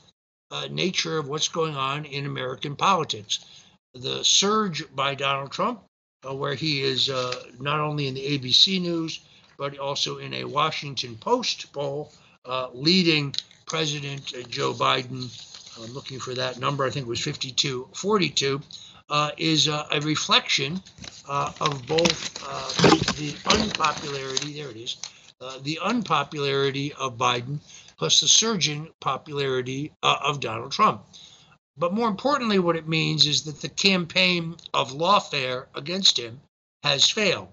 [0.52, 3.44] uh, nature of what's going on in American politics.
[3.94, 5.82] The surge by Donald Trump,
[6.26, 9.20] uh, where he is uh, not only in the ABC News,
[9.58, 12.14] but also in a Washington Post poll,
[12.46, 13.36] uh, leading
[13.66, 15.30] President Joe Biden.
[15.84, 18.62] I'm looking for that number, I think it was 52 42,
[19.10, 20.82] uh, is uh, a reflection
[21.28, 22.34] uh, of both
[23.18, 24.98] the unpopularity, there it is,
[25.64, 27.60] the unpopularity of Biden
[27.98, 31.04] plus the surging popularity uh, of Donald Trump.
[31.78, 36.40] But more importantly, what it means is that the campaign of lawfare against him
[36.84, 37.50] has failed.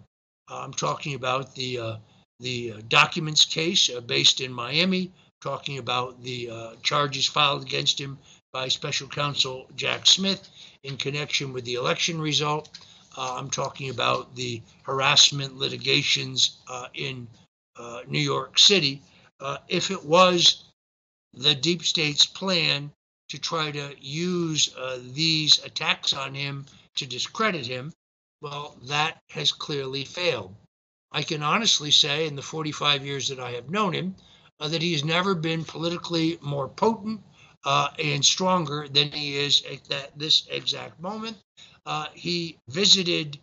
[0.51, 1.97] Uh, I'm talking about the uh,
[2.41, 8.01] the uh, documents case uh, based in Miami, talking about the uh, charges filed against
[8.01, 8.19] him
[8.53, 10.49] by special counsel Jack Smith
[10.85, 12.71] in connection with the election result.
[13.17, 16.59] I'm talking about the harassment litigations
[16.95, 17.27] in
[18.07, 19.03] New York City
[19.43, 20.65] uh, if it was
[21.35, 22.93] the deep state's plan
[23.29, 26.65] to try to use uh, these attacks on him
[26.95, 27.93] to discredit him,
[28.41, 30.55] well, that has clearly failed.
[31.11, 34.15] I can honestly say, in the 45 years that I have known him,
[34.61, 37.21] uh, that he has never been politically more potent
[37.65, 41.37] uh, and stronger than he is at that, this exact moment.
[41.87, 43.39] Uh, he visited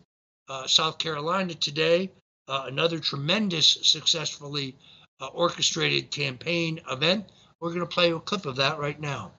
[0.48, 2.10] uh, South Carolina today,
[2.48, 4.76] another tremendous, successfully
[5.20, 7.30] uh, orchestrated campaign event.
[7.60, 9.32] We're going to play a clip of that right now.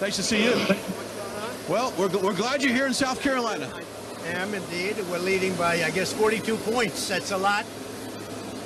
[0.00, 0.52] Nice to see you.
[1.68, 3.72] Well, we're, we're glad you're here in South Carolina.
[4.26, 4.96] Am indeed.
[5.10, 7.08] We're leading by, I guess, 42 points.
[7.08, 7.66] That's a lot.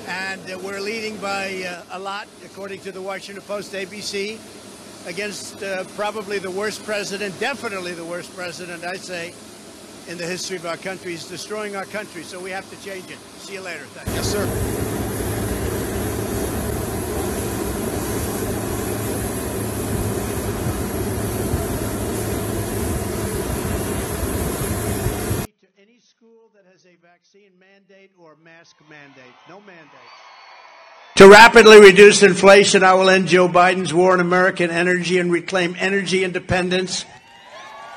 [0.06, 4.38] And uh, we're leading by uh, a lot, according to the Washington Post ABC,
[5.06, 9.34] against uh, probably the worst president, definitely the worst president, I say,
[10.06, 11.10] in the history of our country.
[11.10, 13.18] He's destroying our country, so we have to change it.
[13.38, 13.84] See you later.
[13.84, 14.94] Thank Yes, sir.
[25.78, 29.34] Any school that has a vaccine mandate or mask mandate.
[29.48, 29.88] No mandate.
[31.16, 35.74] To rapidly reduce inflation, I will end Joe Biden's war on American energy and reclaim
[35.78, 37.04] energy independence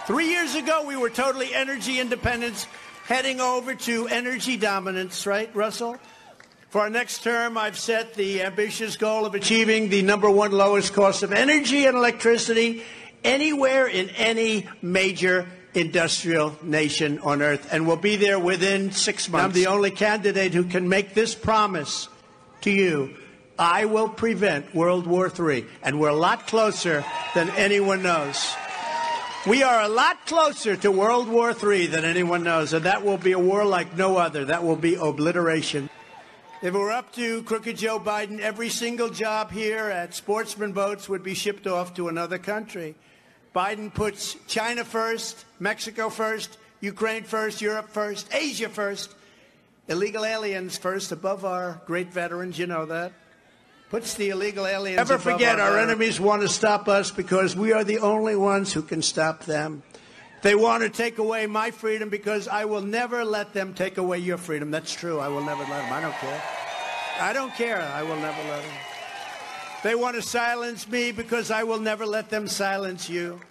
[0.08, 2.68] Three years ago, we were totally energy independent,
[3.06, 5.98] heading over to energy dominance, right, Russell?
[6.70, 10.94] For our next term, I've set the ambitious goal of achieving the number one lowest
[10.94, 12.84] cost of energy and electricity
[13.24, 19.46] anywhere in any major industrial nation on earth, and we'll be there within six months.
[19.46, 22.10] I'm the only candidate who can make this promise
[22.62, 23.16] to you.
[23.58, 27.06] I will prevent World War III, and we're a lot closer
[27.36, 28.56] than anyone knows.
[29.48, 33.18] We are a lot closer to World War III than anyone knows, and that will
[33.18, 34.46] be a war like no other.
[34.46, 35.90] That will be obliteration.
[36.62, 41.10] If it were up to crooked Joe Biden, every single job here at Sportsman Boats
[41.10, 42.94] would be shipped off to another country.
[43.56, 49.14] Biden puts China first, Mexico first, Ukraine first, Europe first, Asia first,
[49.88, 53.14] illegal aliens first, above our great veterans, you know that
[53.92, 54.96] puts the illegal aliens.
[54.96, 58.72] Never forget, our, our enemies want to stop us because we are the only ones
[58.72, 59.84] who can stop them.
[60.44, 64.20] They want to take away my freedom because I will never let them take away
[64.20, 64.72] your freedom.
[64.72, 65.20] That's true.
[65.20, 65.94] I will never let them.
[65.94, 66.42] I don't care.
[67.20, 67.82] I don't care.
[67.82, 68.91] I will never let them.
[69.84, 73.42] They want to silence me because I will never let them silence you.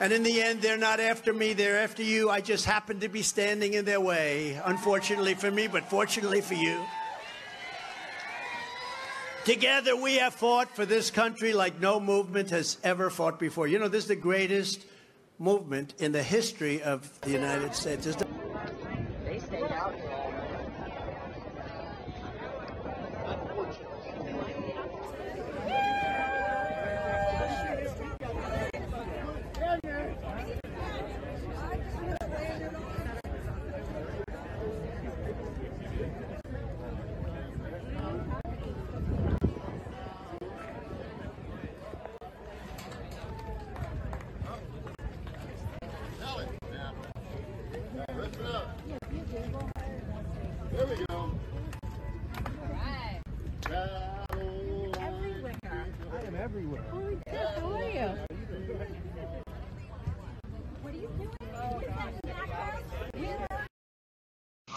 [0.00, 2.30] And in the end, they're not after me, they're after you.
[2.30, 4.60] I just happen to be standing in their way.
[4.64, 6.80] Unfortunately for me, but fortunately for you.
[9.44, 13.66] Together we have fought for this country like no movement has ever fought before.
[13.66, 14.84] You know, this is the greatest
[15.38, 18.06] movement in the history of the United States.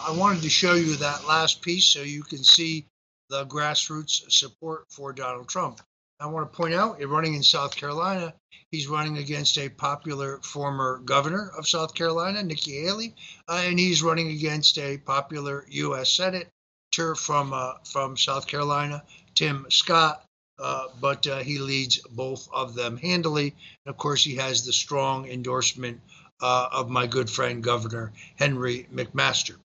[0.06, 2.86] I wanted to show you that last piece so you can see
[3.30, 5.80] the grassroots support for Donald Trump.
[6.20, 8.34] I want to point out, running in South Carolina,
[8.70, 13.16] he's running against a popular former governor of South Carolina, Nikki Haley,
[13.48, 16.12] uh, and he's running against a popular U.S.
[16.12, 19.04] Senator from uh, from South Carolina,
[19.36, 20.26] Tim Scott.
[20.60, 23.56] Uh, but uh, he leads both of them handily.
[23.86, 26.02] And of course, he has the strong endorsement
[26.42, 29.56] uh, of my good friend Governor Henry McMaster.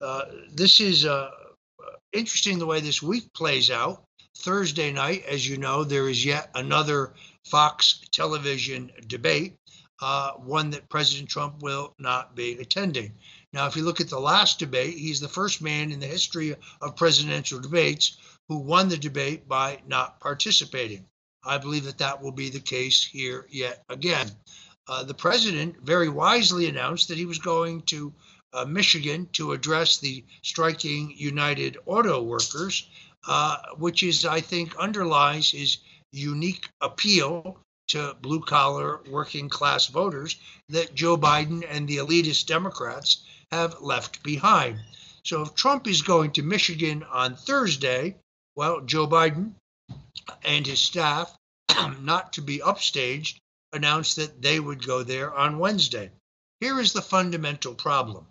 [0.00, 0.22] Uh,
[0.52, 1.30] this is uh,
[2.12, 4.02] interesting the way this week plays out.
[4.38, 7.14] Thursday night, as you know, there is yet another
[7.46, 9.54] Fox television debate,
[10.02, 13.12] uh, one that President Trump will not be attending.
[13.52, 16.54] Now, if you look at the last debate, he's the first man in the history
[16.82, 18.18] of presidential debates
[18.48, 21.06] who won the debate by not participating.
[21.44, 24.30] I believe that that will be the case here yet again
[24.88, 28.12] uh, the president very wisely announced that he was going to
[28.56, 32.88] uh, Michigan to address the striking United Auto Workers,
[33.28, 35.78] uh, which is, I think, underlies his
[36.12, 40.36] unique appeal to blue collar working class voters
[40.70, 44.80] that Joe Biden and the elitist Democrats have left behind.
[45.22, 48.16] So if Trump is going to Michigan on Thursday,
[48.56, 49.52] well, Joe Biden
[50.42, 51.36] and his staff,
[52.00, 53.36] not to be upstaged,
[53.72, 56.10] announced that they would go there on Wednesday.
[56.60, 58.26] Here is the fundamental problem.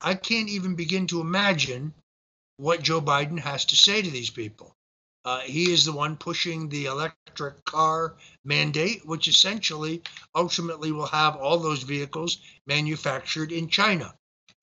[0.00, 1.94] I can't even begin to imagine
[2.56, 4.74] what Joe Biden has to say to these people.
[5.24, 10.02] Uh, he is the one pushing the electric car mandate, which essentially
[10.34, 14.14] ultimately will have all those vehicles manufactured in China.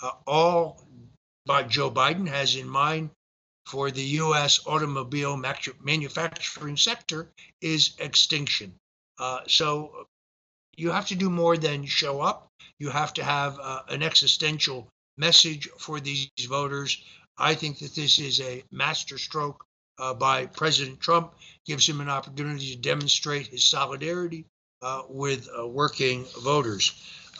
[0.01, 0.88] Uh, all
[1.45, 3.11] by Joe Biden has in mind
[3.67, 4.59] for the U.S.
[4.65, 5.38] automobile
[5.81, 7.29] manufacturing sector
[7.61, 8.73] is extinction.
[9.19, 10.07] Uh, so
[10.75, 12.47] you have to do more than show up.
[12.79, 14.88] You have to have uh, an existential
[15.18, 17.03] message for these voters.
[17.38, 19.65] I think that this is a masterstroke
[19.99, 21.34] uh, by President Trump,
[21.65, 24.45] gives him an opportunity to demonstrate his solidarity
[24.82, 26.93] uh, with uh, working voters.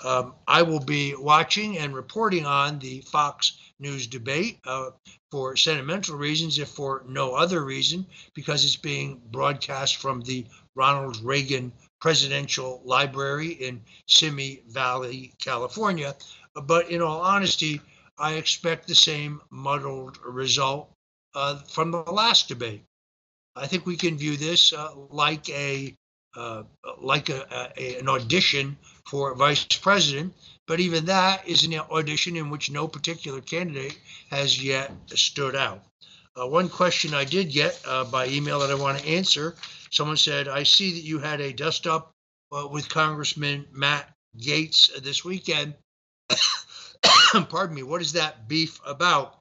[0.04, 4.92] Um, I will be watching and reporting on the Fox News debate uh,
[5.32, 11.18] for sentimental reasons, if for no other reason, because it's being broadcast from the Ronald
[11.24, 16.16] Reagan Presidential Library in Simi Valley, California.
[16.64, 17.82] But in all honesty,
[18.18, 20.90] I expect the same muddled result
[21.36, 22.84] uh, from the last debate.
[23.56, 25.96] I think we can view this uh, like a
[26.36, 26.64] uh,
[27.02, 28.78] like a, a, an audition
[29.08, 30.34] for vice president,
[30.68, 33.98] but even that is an audition in which no particular candidate
[34.30, 35.84] has yet stood out.
[36.40, 39.56] Uh, one question I did get uh, by email that I want to answer
[39.92, 42.12] someone said, I see that you had a dust up
[42.52, 45.74] uh, with Congressman Matt Gaetz this weekend.
[47.50, 47.84] Pardon me.
[47.84, 49.40] What is that beef about?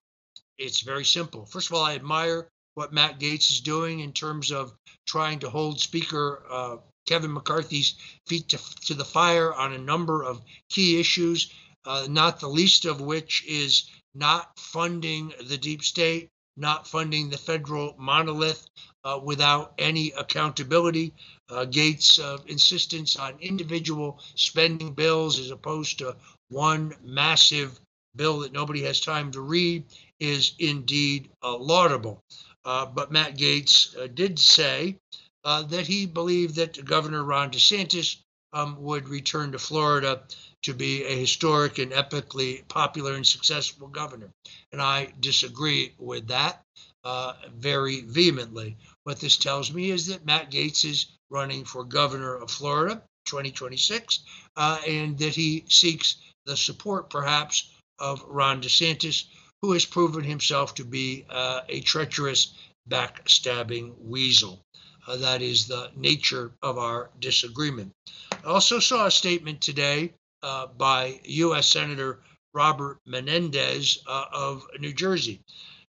[0.59, 1.45] It's very simple.
[1.47, 4.74] First of all, I admire what Matt Gaetz is doing in terms of
[5.07, 6.76] trying to hold Speaker uh,
[7.07, 7.95] Kevin McCarthy's
[8.26, 11.53] feet to, to, the fire on a number of key issues,
[11.84, 17.39] uh, not the least of which is not funding the deep state, not funding the
[17.39, 18.66] federal monolith
[19.05, 21.14] uh, without any accountability.
[21.49, 26.16] Uh, Gaetz' uh, insistence on individual spending bills as opposed to
[26.49, 27.78] one massive
[28.14, 29.84] bill that nobody has time to read
[30.20, 32.22] is indeed uh, laudable.
[32.64, 34.97] Uh, but Matt Gaetz uh, did say
[35.44, 38.16] that he believed that Governor Ron DeSantis
[38.53, 40.22] um, would return to Florida
[40.62, 44.30] to be a historic and epically popular and successful governor.
[44.72, 46.62] And I disagree with that
[47.05, 48.76] uh, very vehemently.
[49.05, 54.20] What this tells me is that Matt Gaetz is running for governor of Florida 2026
[54.57, 56.16] uh, and that he seeks
[56.47, 59.24] the support perhaps of Ron DeSantis,
[59.62, 62.55] who has proven himself to be uh, a treacherous,
[62.88, 64.62] backstabbing weasel.
[65.07, 67.92] Uh, that is the nature of our disagreement.
[68.32, 71.68] I also saw a statement today uh, by U.S.
[71.68, 72.20] Senator
[72.55, 75.40] Robert Menendez uh, of New Jersey.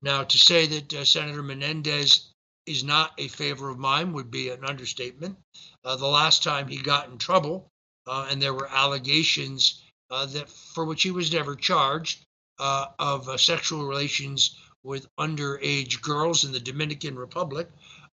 [0.02, 2.28] Now, to say that uh, Senator Menendez
[2.66, 5.36] is not a favor of mine would be an understatement.
[5.84, 7.68] Uh, the last time he got in trouble,
[8.06, 9.82] and there were allegations
[10.12, 12.24] uh, that for which he was never charged
[12.58, 17.68] of sexual relations with underage girls in the Dominican Republic,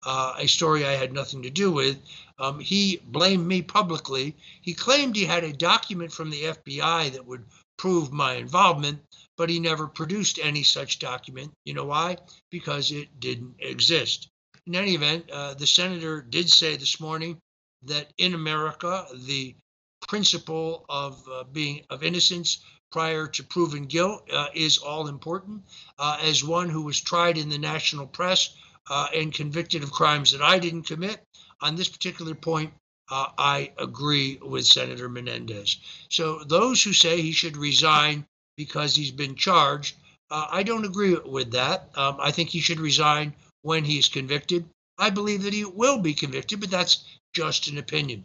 [0.04, 1.98] uh, a story I had nothing to do with.
[2.38, 4.36] Um, he blamed me publicly.
[4.62, 7.44] He claimed he had a document from the FBI that would
[7.76, 9.00] prove my involvement,
[9.36, 11.52] but he never produced any such document.
[11.64, 12.18] You know why?
[12.50, 14.28] Because it didn't exist.
[14.66, 17.38] In any event, uh, the senator did say this morning
[17.82, 19.54] that in America, the
[20.08, 22.58] principle of uh, being of innocence
[22.90, 25.62] prior to proven guilt uh, is all important.
[25.98, 28.56] Uh, as one who was tried in the national press
[28.90, 31.22] uh, and convicted of crimes that I didn't commit,
[31.60, 32.72] on this particular point,
[33.10, 35.78] uh, I agree with Senator Menendez.
[36.08, 39.96] So those who say he should resign because he's been charged,
[40.30, 41.90] uh, I don't agree with that.
[41.94, 44.68] Um, I think he should resign when he's convicted.
[44.98, 48.24] I believe that he will be convicted, but that's just an opinion.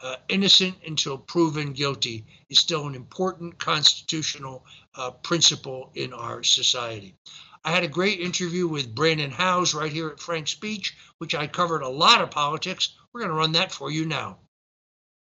[0.00, 7.16] Uh, innocent until proven guilty is still an important constitutional uh, principle in our society.
[7.64, 11.48] I had a great interview with Brandon Howse right here at Frank Speech, which I
[11.48, 12.94] covered a lot of politics.
[13.12, 14.38] We're going to run that for you now.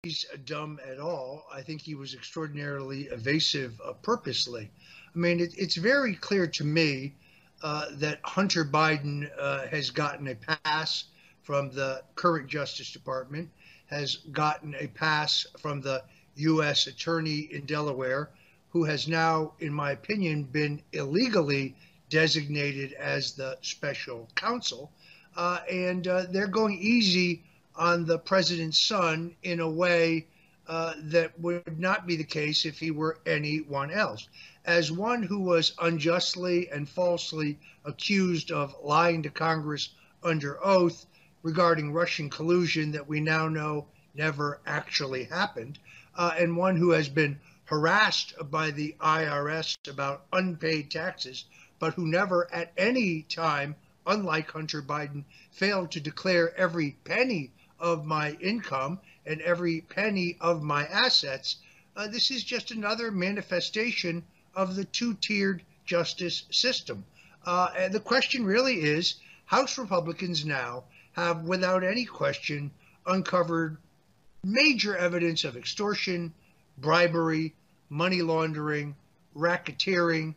[0.03, 1.47] He's dumb at all.
[1.53, 4.71] I think he was extraordinarily evasive uh, purposely.
[5.15, 7.15] I mean, it, it's very clear to me
[7.63, 11.05] uh, that Hunter Biden uh, has gotten a pass
[11.43, 13.49] from the current Justice Department,
[13.87, 16.03] has gotten a pass from the
[16.37, 16.87] U.S.
[16.87, 18.31] Attorney in Delaware,
[18.71, 21.75] who has now, in my opinion, been illegally
[22.11, 24.91] designated as the special counsel.
[25.37, 27.43] Uh, and uh, they're going easy
[27.75, 30.27] on the president's son in a way
[30.69, 34.29] uh, that would not be the case if he were anyone else.
[34.65, 39.91] As one who was unjustly and falsely accused of lying to Congress
[40.25, 41.07] under oath
[41.47, 43.87] regarding Russian collusion that we now know
[44.17, 45.79] never actually happened,
[46.17, 51.45] uh, and one who has been harassed by the IRS about unpaid taxes
[51.79, 53.77] but who never at any time,
[54.09, 55.23] unlike Hunter Biden,
[55.53, 61.59] failed to declare every penny of my income and every penny of my assets.
[61.95, 64.25] Uh, this is just another manifestation
[64.57, 67.05] of the two tiered justice system.
[67.45, 70.83] Uh, and the question really is House Republicans now
[71.17, 72.71] have, without any question,
[73.07, 73.79] uncovered
[74.45, 76.33] major evidence of extortion,
[76.77, 77.55] bribery,
[77.89, 78.95] money laundering,
[79.35, 80.35] racketeering,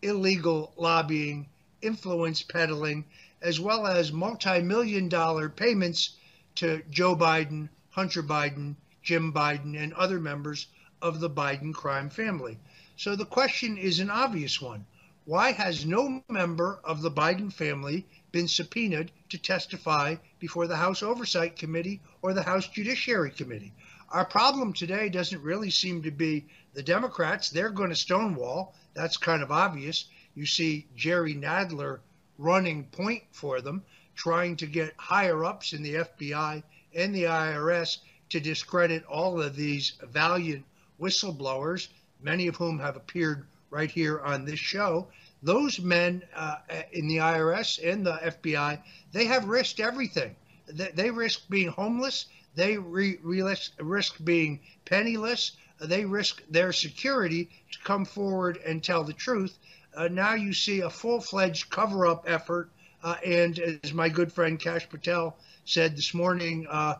[0.00, 1.46] illegal lobbying,
[1.82, 3.04] influence peddling,
[3.42, 6.16] as well as multi million dollar payments
[6.54, 10.66] to Joe Biden, Hunter Biden, Jim Biden, and other members
[11.02, 12.58] of the Biden crime family.
[12.96, 14.86] So the question is an obvious one.
[15.24, 21.00] Why has no member of the Biden family been subpoenaed to testify before the House
[21.00, 23.72] Oversight Committee or the House Judiciary Committee?
[24.08, 27.50] Our problem today doesn't really seem to be the Democrats.
[27.50, 28.74] They're going to stonewall.
[28.94, 30.06] That's kind of obvious.
[30.34, 32.00] You see Jerry Nadler
[32.36, 33.84] running point for them,
[34.16, 36.64] trying to get higher ups in the FBI
[36.96, 37.98] and the IRS
[38.30, 40.64] to discredit all of these valiant
[41.00, 41.86] whistleblowers,
[42.20, 45.08] many of whom have appeared right here on this show.
[45.42, 46.56] Those men uh,
[46.92, 48.78] in the IRS and the FBI,
[49.12, 50.36] they have risked everything.
[50.68, 52.26] They, they risk being homeless.
[52.54, 55.52] They re- risk, risk being penniless.
[55.80, 59.58] They risk their security to come forward and tell the truth.
[59.94, 62.70] Uh, now you see a full fledged cover up effort.
[63.02, 66.96] Uh, and as my good friend Kash Patel said this morning uh,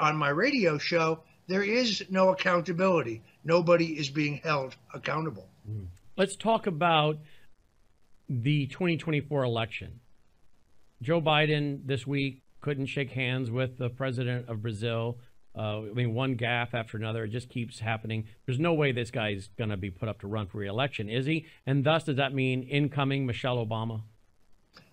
[0.00, 3.22] on my radio show, there is no accountability.
[3.44, 5.46] Nobody is being held accountable.
[6.16, 7.18] Let's talk about
[8.28, 9.98] the 2024 election.
[11.02, 15.18] Joe Biden this week couldn't shake hands with the president of Brazil.
[15.58, 17.24] Uh, I mean, one gaffe after another.
[17.24, 18.28] It just keeps happening.
[18.46, 21.26] There's no way this guy's going to be put up to run for reelection, is
[21.26, 21.46] he?
[21.66, 24.02] And thus, does that mean incoming Michelle Obama?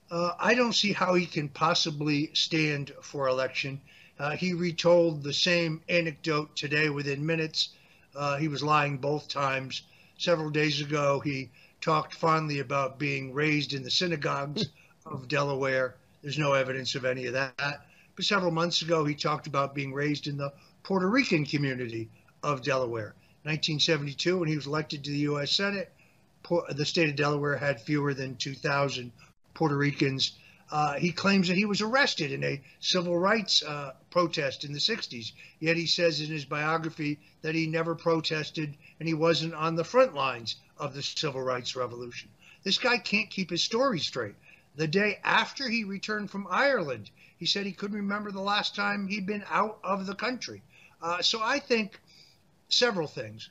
[0.10, 3.80] Uh, I don't see how he can possibly stand for election.
[4.18, 7.70] Uh, he retold the same anecdote today within minutes.
[8.16, 9.84] Uh, he was lying both times.
[10.22, 11.50] Several days ago, he
[11.82, 14.68] talked fondly about being raised in the synagogues
[15.04, 15.96] of Delaware.
[16.22, 17.88] There's no evidence of any of that.
[18.16, 20.54] But several months ago, he talked about being raised in the
[20.84, 22.08] Puerto Rican community
[22.44, 23.16] of Delaware.
[23.46, 25.54] 1972, when he was elected to the U.S.
[25.54, 25.92] Senate,
[26.70, 29.12] the state of Delaware had fewer than 2,000
[29.56, 30.34] Puerto Ricans.
[30.72, 34.80] Uh, he claims that he was arrested in a civil rights uh, protest in the
[34.80, 35.34] 60s.
[35.60, 39.84] Yet he says in his biography that he never protested and he wasn't on the
[39.84, 42.30] front lines of the civil rights revolution.
[42.64, 44.36] This guy can't keep his story straight.
[44.76, 49.08] The day after he returned from Ireland, he said he couldn't remember the last time
[49.08, 50.62] he'd been out of the country.
[51.02, 52.00] Uh, so I think
[52.70, 53.50] several things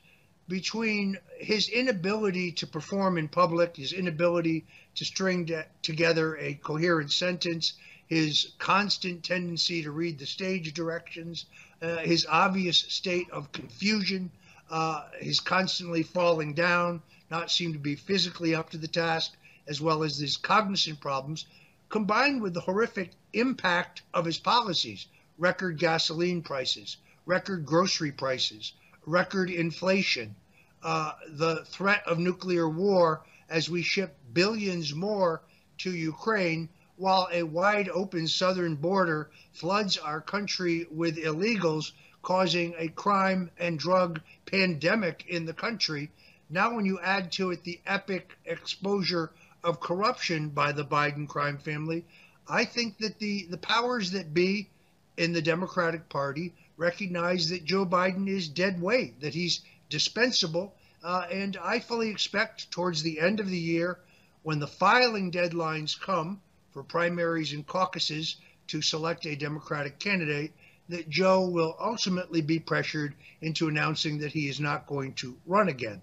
[0.50, 7.12] between his inability to perform in public, his inability to string to, together a coherent
[7.12, 7.74] sentence,
[8.08, 11.46] his constant tendency to read the stage directions,
[11.80, 14.28] uh, his obvious state of confusion,
[14.70, 19.32] uh, his constantly falling down, not seem to be physically up to the task,
[19.68, 21.46] as well as his cognizant problems,
[21.88, 25.06] combined with the horrific impact of his policies.
[25.38, 28.72] Record gasoline prices, record grocery prices,
[29.10, 30.34] record inflation,
[30.82, 35.42] uh, the threat of nuclear war as we ship billions more
[35.78, 41.92] to Ukraine, while a wide open southern border floods our country with illegals,
[42.22, 46.10] causing a crime and drug pandemic in the country.
[46.50, 49.32] Now, when you add to it the epic exposure
[49.64, 52.04] of corruption by the Biden crime family,
[52.46, 54.68] I think that the, the powers that be
[55.16, 59.60] in the Democratic Party recognize that Joe Biden is dead weight, that he's
[59.90, 60.74] dispensable.
[61.04, 63.98] Uh, and I fully expect towards the end of the year,
[64.42, 66.40] when the filing deadlines come
[66.72, 68.36] for primaries and caucuses
[68.68, 70.52] to select a Democratic candidate,
[70.88, 75.68] that Joe will ultimately be pressured into announcing that he is not going to run
[75.68, 76.00] again.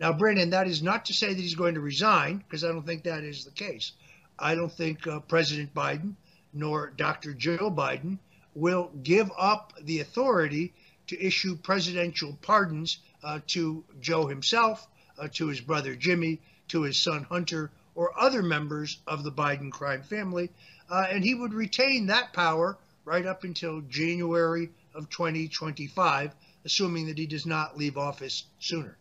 [0.00, 2.86] Now, Brandon, that is not to say that he's going to resign, because I don't
[2.86, 3.92] think that is the case.
[4.36, 6.14] I don't think uh, President Biden
[6.52, 7.34] nor Dr.
[7.34, 8.18] Joe Biden
[8.54, 10.72] will give up the authority
[11.08, 14.86] to issue presidential pardons uh, to Joe himself,
[15.18, 19.72] uh, to his brother Jimmy, to his son Hunter, or other members of the Biden
[19.72, 20.50] crime family.
[20.90, 26.34] Uh, and he would retain that power right up until January of 2025,
[26.64, 28.96] assuming that he does not leave office sooner.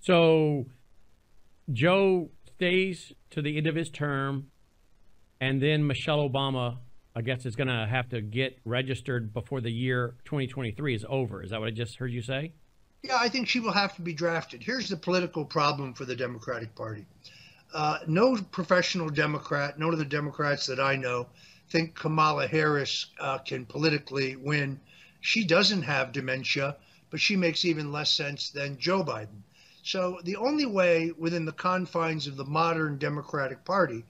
[0.00, 0.66] So
[1.72, 4.50] Joe stays to the end of his term,
[5.40, 6.78] and then Michelle Obama,
[7.16, 11.42] I guess, it's going to have to get registered before the year 2023 is over.
[11.42, 12.52] Is that what I just heard you say?
[13.04, 14.62] Yeah, I think she will have to be drafted.
[14.64, 17.06] Here's the political problem for the Democratic Party.
[17.72, 21.28] Uh, no professional Democrat, none of the Democrats that I know,
[21.70, 24.80] think Kamala Harris uh, can politically win.
[25.20, 26.76] She doesn't have dementia,
[27.10, 29.42] but she makes even less sense than Joe Biden.
[29.84, 34.04] So the only way within the confines of the modern Democratic Party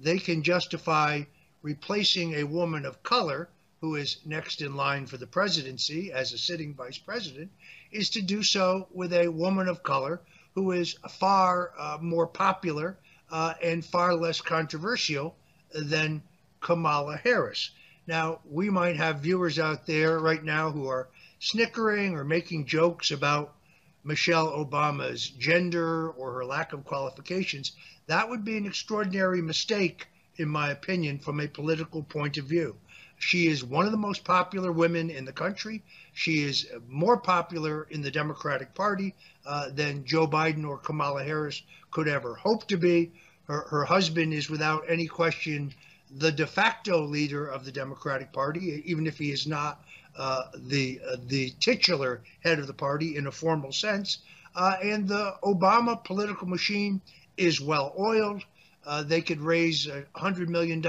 [0.00, 1.22] they can justify
[1.62, 3.48] replacing a woman of color
[3.80, 7.50] who is next in line for the presidency as a sitting vice president
[7.90, 10.20] is to do so with a woman of color
[10.54, 12.96] who is far uh, more popular
[13.30, 15.36] uh, and far less controversial
[15.72, 16.22] than
[16.60, 17.70] Kamala Harris.
[18.06, 21.08] Now, we might have viewers out there right now who are
[21.38, 23.54] snickering or making jokes about
[24.02, 27.72] Michelle Obama's gender or her lack of qualifications.
[28.06, 30.06] That would be an extraordinary mistake,
[30.40, 32.76] in my opinion, from a political point of view.
[33.18, 35.82] She is one of the most popular women in the country.
[36.14, 39.14] She is more popular in the Democratic Party
[39.44, 43.12] uh, than Joe Biden or Kamala Harris could ever hope to be.
[43.44, 45.74] Her, her husband is without any question
[46.10, 49.84] the de facto leader of the Democratic Party, even if he is not
[50.16, 54.18] uh, the uh, the titular head of the party in a formal sense.
[54.56, 57.00] Uh, and the Obama political machine
[57.36, 58.42] is well oiled.
[58.86, 60.82] Uh, they could raise $100 million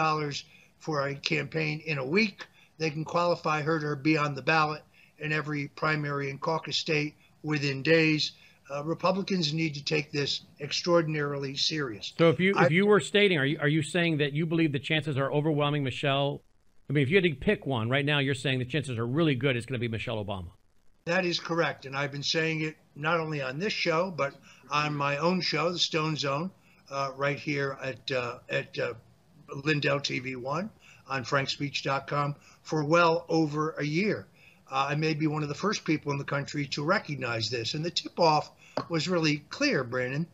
[0.80, 2.46] for a campaign in a week.
[2.78, 4.82] They can qualify her to be on the ballot
[5.20, 8.32] in every primary and caucus state within days.
[8.74, 12.14] Uh, Republicans need to take this extraordinarily serious.
[12.18, 14.72] So if you if you were stating, are you are you saying that you believe
[14.72, 16.42] the chances are overwhelming Michelle?
[16.90, 19.06] I mean, if you had to pick one right now, you're saying the chances are
[19.06, 20.52] really good it's going to be Michelle Obama.
[21.06, 24.34] That is correct, and I've been saying it not only on this show but
[24.70, 26.52] on my own show, The Stone Zone,
[26.92, 28.94] uh, right here at uh, at uh,
[29.64, 30.70] Lindell TV One
[31.08, 34.28] on FrankSpeech.com for well over a year.
[34.70, 37.74] Uh, I may be one of the first people in the country to recognize this,
[37.74, 38.52] and the tip-off
[38.88, 40.26] was really clear, Brandon.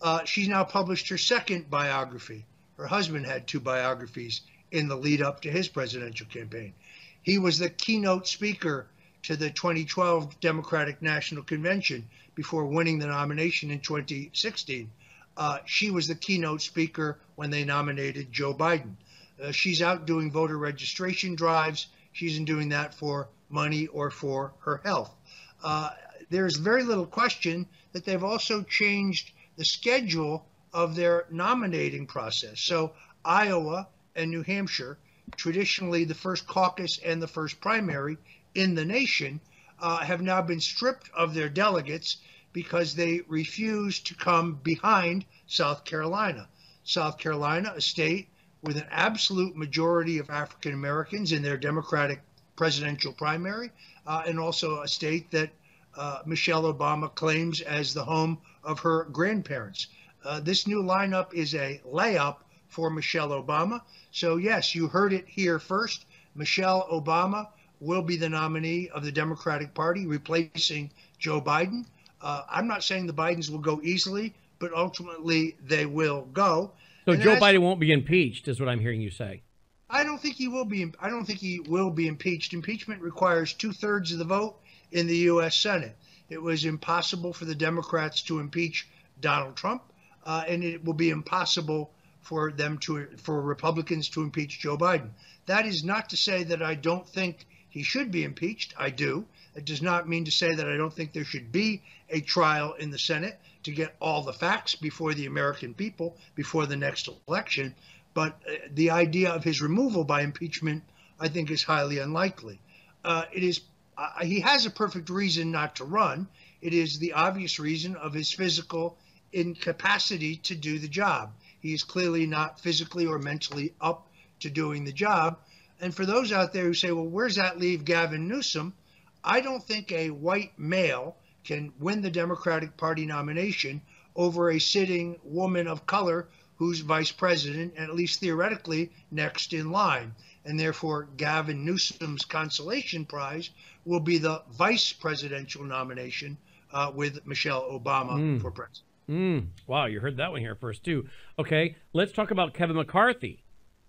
[0.00, 2.44] Uh, she's now published her second biography.
[2.76, 4.42] Her husband had two biographies
[4.72, 6.74] in the lead up to his presidential campaign.
[7.22, 8.86] He was the keynote speaker
[9.22, 14.90] to the 2012 Democratic National Convention before winning the nomination in 2016.
[15.36, 18.96] Uh, she was the keynote speaker when they nominated Joe Biden.
[19.42, 21.88] Uh, she's out doing voter registration drives.
[22.12, 25.14] She isn't doing that for money or for her health.
[25.62, 25.90] Uh,
[26.30, 32.60] there's very little question that they've also changed the schedule of their nominating process.
[32.62, 32.92] So
[33.24, 34.98] Iowa and New Hampshire,
[35.36, 38.18] traditionally the first caucus and the first primary
[38.54, 39.40] in the nation,
[39.80, 42.16] uh, have now been stripped of their delegates
[42.56, 46.48] because they refuse to come behind South Carolina.
[46.84, 48.28] South Carolina, a state
[48.62, 52.22] with an absolute majority of African Americans in their Democratic
[52.56, 53.70] presidential primary,
[54.06, 55.50] uh, and also a state that
[55.98, 59.88] uh, Michelle Obama claims as the home of her grandparents.
[60.24, 62.36] Uh, this new lineup is a layup
[62.68, 63.82] for Michelle Obama.
[64.12, 66.06] So, yes, you heard it here first.
[66.34, 67.48] Michelle Obama
[67.80, 71.84] will be the nominee of the Democratic Party, replacing Joe Biden.
[72.26, 76.72] Uh, I'm not saying the Bidens will go easily, but ultimately they will go.
[77.04, 79.42] So and Joe Biden won't be impeached, is what I'm hearing you say.
[79.88, 80.92] I don't think he will be.
[80.98, 82.52] I don't think he will be impeached.
[82.52, 84.56] Impeachment requires two thirds of the vote
[84.90, 85.56] in the U.S.
[85.56, 85.96] Senate.
[86.28, 88.88] It was impossible for the Democrats to impeach
[89.20, 89.84] Donald Trump,
[90.24, 95.10] uh, and it will be impossible for them to for Republicans to impeach Joe Biden.
[95.46, 98.74] That is not to say that I don't think he should be impeached.
[98.76, 99.26] I do.
[99.54, 102.74] It does not mean to say that I don't think there should be a trial
[102.74, 107.08] in the Senate to get all the facts before the American people before the next
[107.28, 107.74] election.
[108.14, 110.84] But uh, the idea of his removal by impeachment,
[111.18, 112.60] I think, is highly unlikely.
[113.04, 113.60] Uh, it is
[113.98, 116.28] uh, he has a perfect reason not to run.
[116.60, 118.98] It is the obvious reason of his physical
[119.32, 121.32] incapacity to do the job.
[121.60, 124.08] He is clearly not physically or mentally up
[124.40, 125.38] to doing the job.
[125.80, 128.74] And for those out there who say, well, where's that leave Gavin Newsom?
[129.22, 131.16] I don't think a white male
[131.46, 133.80] can win the Democratic Party nomination
[134.14, 139.70] over a sitting woman of color who's vice president and at least theoretically next in
[139.70, 140.14] line.
[140.44, 143.50] And therefore, Gavin Newsom's consolation prize
[143.84, 146.38] will be the vice presidential nomination
[146.72, 148.40] uh, with Michelle Obama Mm.
[148.40, 148.82] for president.
[149.08, 151.06] Mm, wow, you heard that one here first too.
[151.38, 153.44] Okay, let's talk about Kevin McCarthy.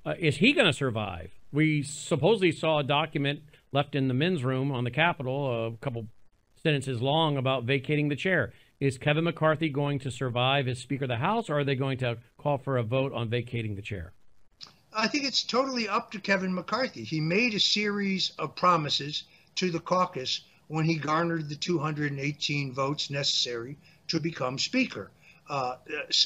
[0.06, 1.32] Uh, is he going to survive?
[1.52, 3.40] We supposedly saw a document
[3.72, 6.08] left in the men's room on the Capitol, a couple
[6.62, 8.54] sentences long, about vacating the chair.
[8.80, 11.98] Is Kevin McCarthy going to survive as Speaker of the House, or are they going
[12.00, 14.14] to call for a vote on vacating the chair?
[14.94, 17.04] I think it's totally up to Kevin McCarthy.
[17.04, 19.24] He made a series of promises
[19.56, 23.78] to the caucus when he garnered the 218 votes necessary
[24.08, 25.12] to become Speaker.
[25.50, 25.78] Uh,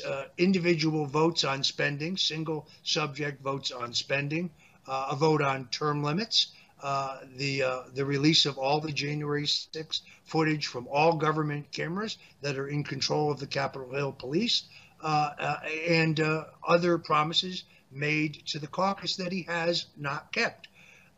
[0.05, 4.49] uh, individual votes on spending, single subject votes on spending,
[4.87, 6.47] uh, a vote on term limits,
[6.81, 12.17] uh, the uh, the release of all the January 6 footage from all government cameras
[12.41, 14.63] that are in control of the Capitol Hill Police,
[15.03, 20.69] uh, uh, and uh, other promises made to the caucus that he has not kept.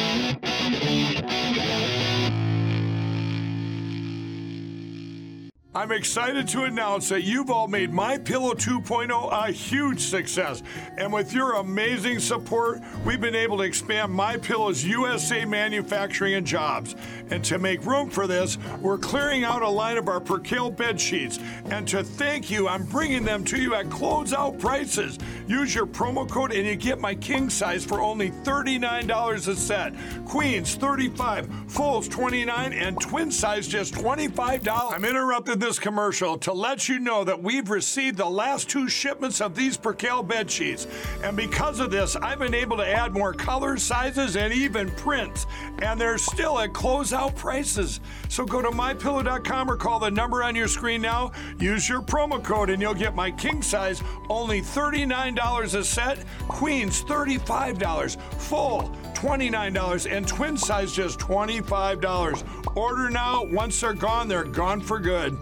[5.73, 10.63] I'm excited to announce that you've all made My Pillow 2.0 a huge success.
[10.97, 16.45] And with your amazing support, we've been able to expand My Pillow's USA manufacturing and
[16.45, 16.97] jobs.
[17.29, 20.99] And to make room for this, we're clearing out a line of our Percale bed
[20.99, 21.39] sheets.
[21.63, 25.17] And to thank you, I'm bringing them to you at closeout prices.
[25.47, 29.93] Use your promo code and you get my king size for only $39 a set.
[30.25, 34.67] Queens 35, fulls 29, and twin size just $25.
[34.93, 39.39] I'm interrupting this commercial to let you know that we've received the last two shipments
[39.39, 40.87] of these Percale bed sheets.
[41.23, 45.45] And because of this, I've been able to add more colors, sizes, and even prints.
[45.81, 48.01] And they're still at closeout prices.
[48.27, 51.31] So go to mypillow.com or call the number on your screen now.
[51.59, 57.03] Use your promo code and you'll get my king size only $39 a set, queens
[57.03, 58.91] $35, full
[59.21, 62.75] $29, and twin size just $25.
[62.75, 63.45] Order now.
[63.45, 65.37] Once they're gone, they're gone for good.